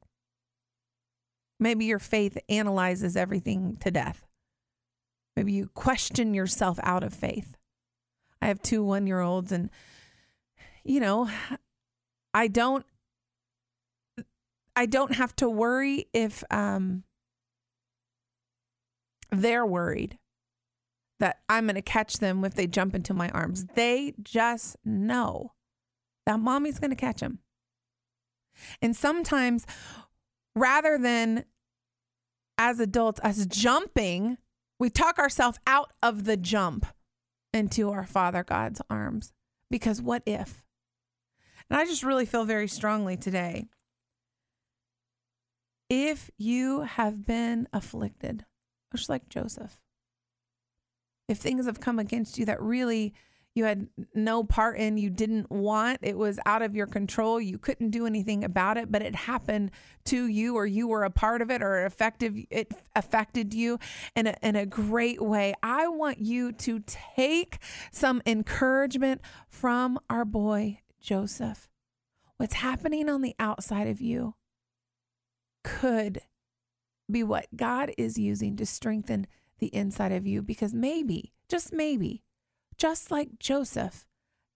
Maybe 1.59 1.85
your 1.85 1.99
faith 1.99 2.39
analyzes 2.49 3.17
everything 3.17 3.77
to 3.81 3.91
death. 3.91 4.27
Maybe 5.37 5.53
you 5.53 5.71
question 5.75 6.33
yourself 6.35 6.79
out 6.83 7.03
of 7.03 7.13
faith. 7.13 7.57
I 8.41 8.47
have 8.47 8.63
two 8.63 8.83
one 8.83 9.07
year 9.07 9.21
olds, 9.21 9.53
and, 9.53 9.69
you 10.83 11.01
know, 11.01 11.29
I 12.33 12.49
don't 12.49 12.87
I 14.77 14.87
don't 14.87 15.15
have 15.15 15.35
to 15.37 15.49
worry 15.49 16.07
if 16.13 16.43
um, 16.51 17.05
they're 19.31 19.67
worried 19.67 20.19
that 21.19 21.41
I'm 21.49 21.67
going 21.67 21.75
to 21.75 21.83
catch 21.83 22.19
them 22.19 22.45
if 22.45 22.55
they 22.55 22.67
jump 22.67 22.95
into 22.95 23.13
my 23.13 23.29
arms. 23.31 23.67
They 23.75 24.15
just 24.23 24.77
know 24.85 25.53
that 26.27 26.41
mommy's 26.41 26.79
going 26.79 26.91
to 26.91 26.97
catch 26.97 27.21
them. 27.21 27.41
And 28.83 28.97
sometimes, 28.97 29.67
rather 30.55 30.99
than 30.99 31.45
as 32.59 32.81
adults, 32.81 33.21
us 33.23 33.47
jumping, 33.47 34.39
we 34.79 34.91
talk 34.91 35.19
ourselves 35.19 35.59
out 35.67 35.93
of 36.03 36.25
the 36.25 36.37
jump 36.37 36.87
into 37.53 37.91
our 37.91 38.05
Father 38.05 38.43
God's 38.43 38.81
arms. 38.89 39.33
Because 39.71 40.03
what 40.03 40.23
if? 40.27 40.65
And 41.69 41.79
I 41.79 41.85
just 41.85 42.03
really 42.03 42.27
feel 42.27 42.45
very 42.45 42.67
strongly 42.67 43.17
today 43.17 43.69
if 45.91 46.31
you 46.39 46.83
have 46.83 47.27
been 47.27 47.69
afflicted, 47.73 48.47
just 48.95 49.09
like 49.09 49.29
Joseph, 49.29 49.81
if 51.29 51.39
things 51.39 51.67
have 51.67 51.81
come 51.81 51.99
against 51.99 52.39
you 52.39 52.47
that 52.47 52.63
really 52.63 53.13
you 53.55 53.65
had 53.65 53.89
no 54.15 54.45
part 54.45 54.79
in, 54.79 54.97
you 54.97 55.11
didn't 55.11 55.51
want. 55.51 55.99
It 56.03 56.17
was 56.17 56.39
out 56.47 56.63
of 56.63 56.77
your 56.77 56.87
control. 56.87 57.41
You 57.41 57.59
couldn't 57.59 57.91
do 57.91 58.07
anything 58.07 58.45
about 58.45 58.77
it, 58.77 58.93
but 58.93 59.03
it 59.03 59.15
happened 59.15 59.73
to 60.05 60.27
you 60.27 60.55
or 60.55 60.67
you 60.67 60.87
were 60.87 61.03
a 61.03 61.11
part 61.11 61.43
of 61.43 61.51
it 61.51 61.61
or 61.61 61.83
it 61.83 61.87
affected 61.87 62.47
it 62.51 62.73
affected 62.95 63.53
you 63.53 63.81
in 64.15 64.29
a, 64.29 64.37
in 64.41 64.55
a 64.55 64.67
great 64.67 65.21
way. 65.21 65.55
I 65.65 65.89
want 65.89 66.19
you 66.19 66.53
to 66.53 66.81
take 66.87 67.59
some 67.91 68.23
encouragement 68.25 69.21
from 69.49 69.99
our 70.09 70.25
boy 70.25 70.81
Joseph. 71.01 71.69
What's 72.37 72.55
happening 72.55 73.09
on 73.09 73.21
the 73.21 73.35
outside 73.41 73.89
of 73.89 74.01
you 74.01 74.35
could 75.63 76.21
be 77.11 77.23
what 77.23 77.47
God 77.57 77.93
is 77.99 78.19
using 78.19 78.57
to 78.57 78.67
strengthen 78.67 79.27
the 79.59 79.75
inside 79.75 80.13
of 80.13 80.27
you 80.27 80.43
because 80.43 80.75
maybe, 80.75 81.33
just 81.49 81.73
maybe, 81.73 82.23
just 82.77 83.11
like 83.11 83.39
Joseph, 83.39 84.07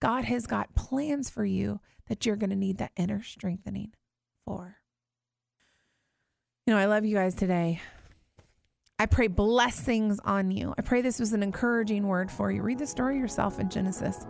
God 0.01 0.25
has 0.25 0.47
got 0.47 0.75
plans 0.75 1.31
for 1.31 1.45
you 1.45 1.81
that 2.09 2.25
you're 2.25 2.37
going 2.37 2.51
to 2.51 2.57
need 2.57 2.79
that 2.79 2.93
inner 2.97 3.23
strengthening 3.23 3.93
for. 4.45 4.77
You 6.67 6.75
know, 6.75 6.81
I 6.81 6.87
love 6.87 7.05
you 7.05 7.15
guys 7.15 7.35
today. 7.35 7.81
I 8.99 9.07
pray 9.07 9.27
blessings 9.27 10.21
on 10.25 10.51
you. 10.51 10.75
I 10.79 10.83
pray 10.83 11.03
this 11.03 11.19
was 11.19 11.33
an 11.33 11.43
encouraging 11.43 12.07
word 12.07 12.31
for 12.31 12.51
you. 12.51 12.63
Read 12.63 12.79
the 12.79 12.87
story 12.87 13.19
yourself 13.19 13.59
in 13.59 13.69
Genesis. 13.69 14.25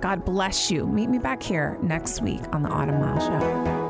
God 0.00 0.24
bless 0.24 0.70
you. 0.70 0.86
Meet 0.86 1.08
me 1.08 1.18
back 1.18 1.42
here 1.42 1.78
next 1.82 2.20
week 2.20 2.42
on 2.52 2.62
the 2.62 2.68
Autumn 2.68 3.00
Miles 3.00 3.24
Show. 3.24 3.85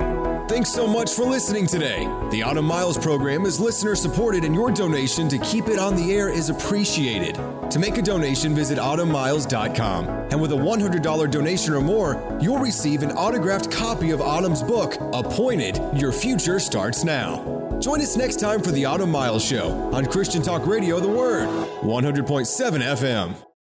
Thanks 0.49 0.71
so 0.71 0.87
much 0.87 1.13
for 1.13 1.25
listening 1.25 1.67
today. 1.67 2.05
The 2.31 2.45
Autumn 2.45 2.67
Miles 2.67 2.97
program 2.97 3.45
is 3.47 3.59
listener 3.59 3.97
supported, 3.97 4.45
and 4.45 4.55
your 4.55 4.71
donation 4.71 5.29
to 5.29 5.39
keep 5.39 5.67
it 5.67 5.79
on 5.79 5.97
the 5.97 6.15
air 6.15 6.29
is 6.29 6.51
appreciated. 6.51 7.35
To 7.69 7.79
make 7.81 7.99
a 7.99 8.03
donation, 8.03 8.55
visit 8.55 8.79
autumnmiles.com. 8.79 10.09
And 10.09 10.41
with 10.41 10.53
a 10.53 10.57
$100 10.57 11.31
donation 11.33 11.75
or 11.75 11.81
more, 11.81 12.39
you'll 12.41 12.61
receive 12.61 13.03
an 13.03 13.11
autographed 13.11 13.73
copy 13.73 14.13
of 14.13 14.21
Autumn's 14.21 14.63
book, 14.63 14.97
Appointed 15.13 15.81
Your 15.95 16.13
Future 16.13 16.61
Starts 16.61 17.03
Now. 17.03 17.79
Join 17.81 18.01
us 18.01 18.17
next 18.17 18.39
time 18.39 18.63
for 18.63 18.71
the 18.71 18.85
Autumn 18.85 19.11
Miles 19.11 19.45
Show 19.45 19.73
on 19.93 20.07
Christian 20.07 20.43
Talk 20.43 20.65
Radio 20.65 21.01
The 21.01 21.09
Word, 21.09 21.49
100.7 21.83 22.83
FM. 22.83 23.46